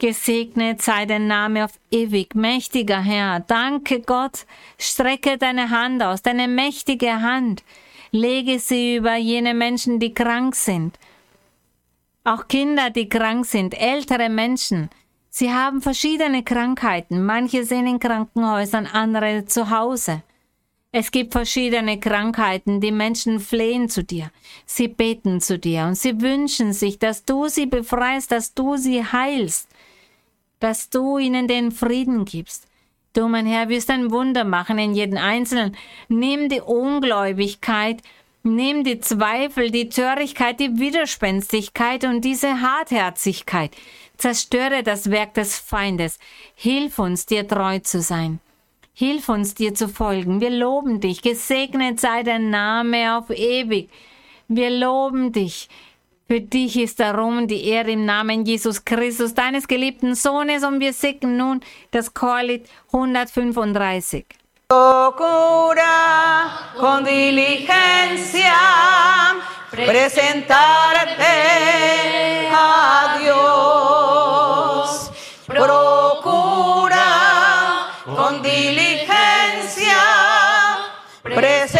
[0.00, 3.40] Gesegnet sei dein Name auf ewig, mächtiger Herr.
[3.40, 4.46] Danke Gott,
[4.78, 7.62] strecke deine Hand aus, deine mächtige Hand.
[8.10, 10.98] Lege sie über jene Menschen, die krank sind.
[12.24, 14.88] Auch Kinder, die krank sind, ältere Menschen.
[15.28, 17.22] Sie haben verschiedene Krankheiten.
[17.26, 20.22] Manche sind in Krankenhäusern, andere zu Hause.
[20.92, 24.30] Es gibt verschiedene Krankheiten, die Menschen flehen zu dir.
[24.64, 29.04] Sie beten zu dir und sie wünschen sich, dass du sie befreist, dass du sie
[29.04, 29.68] heilst
[30.60, 32.66] dass du ihnen den Frieden gibst.
[33.12, 35.76] Du, mein Herr, wirst ein Wunder machen in jedem Einzelnen.
[36.08, 38.02] Nimm die Ungläubigkeit,
[38.44, 43.72] nimm die Zweifel, die Törigkeit, die Widerspenstigkeit und diese Hartherzigkeit.
[44.16, 46.18] Zerstöre das Werk des Feindes.
[46.54, 48.38] Hilf uns, dir treu zu sein.
[48.92, 50.40] Hilf uns, dir zu folgen.
[50.40, 51.22] Wir loben dich.
[51.22, 53.88] Gesegnet sei dein Name auf ewig.
[54.46, 55.68] Wir loben dich.
[56.30, 60.92] Für dich ist darum die Ehre im Namen Jesus Christus, deines geliebten Sohnes, und wir
[60.92, 64.26] singen nun das Chorlied 135.
[64.68, 65.88] Procura
[66.78, 68.52] con diligencia
[69.72, 71.26] presentarte
[72.54, 75.10] a Dios.
[75.48, 77.08] Procura
[78.06, 79.98] con diligencia
[81.24, 81.79] presentarte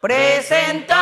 [0.00, 0.97] presentarte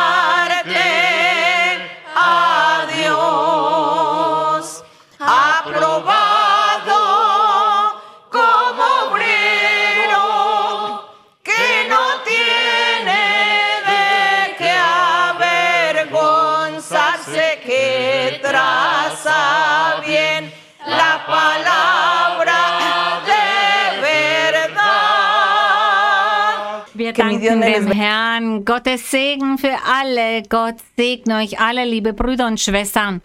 [27.17, 28.65] danken dem Herrn.
[28.65, 30.43] Gottes Segen für alle.
[30.49, 33.21] Gott segne euch alle, liebe Brüder und Schwestern.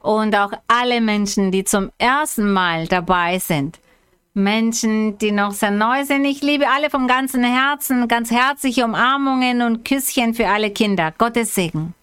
[0.00, 3.78] Und auch alle Menschen, die zum ersten Mal dabei sind.
[4.32, 6.24] Menschen, die noch sehr neu sind.
[6.24, 8.08] Ich liebe alle vom ganzen Herzen.
[8.08, 11.12] Ganz herzliche Umarmungen und Küsschen für alle Kinder.
[11.16, 11.94] Gottes Segen.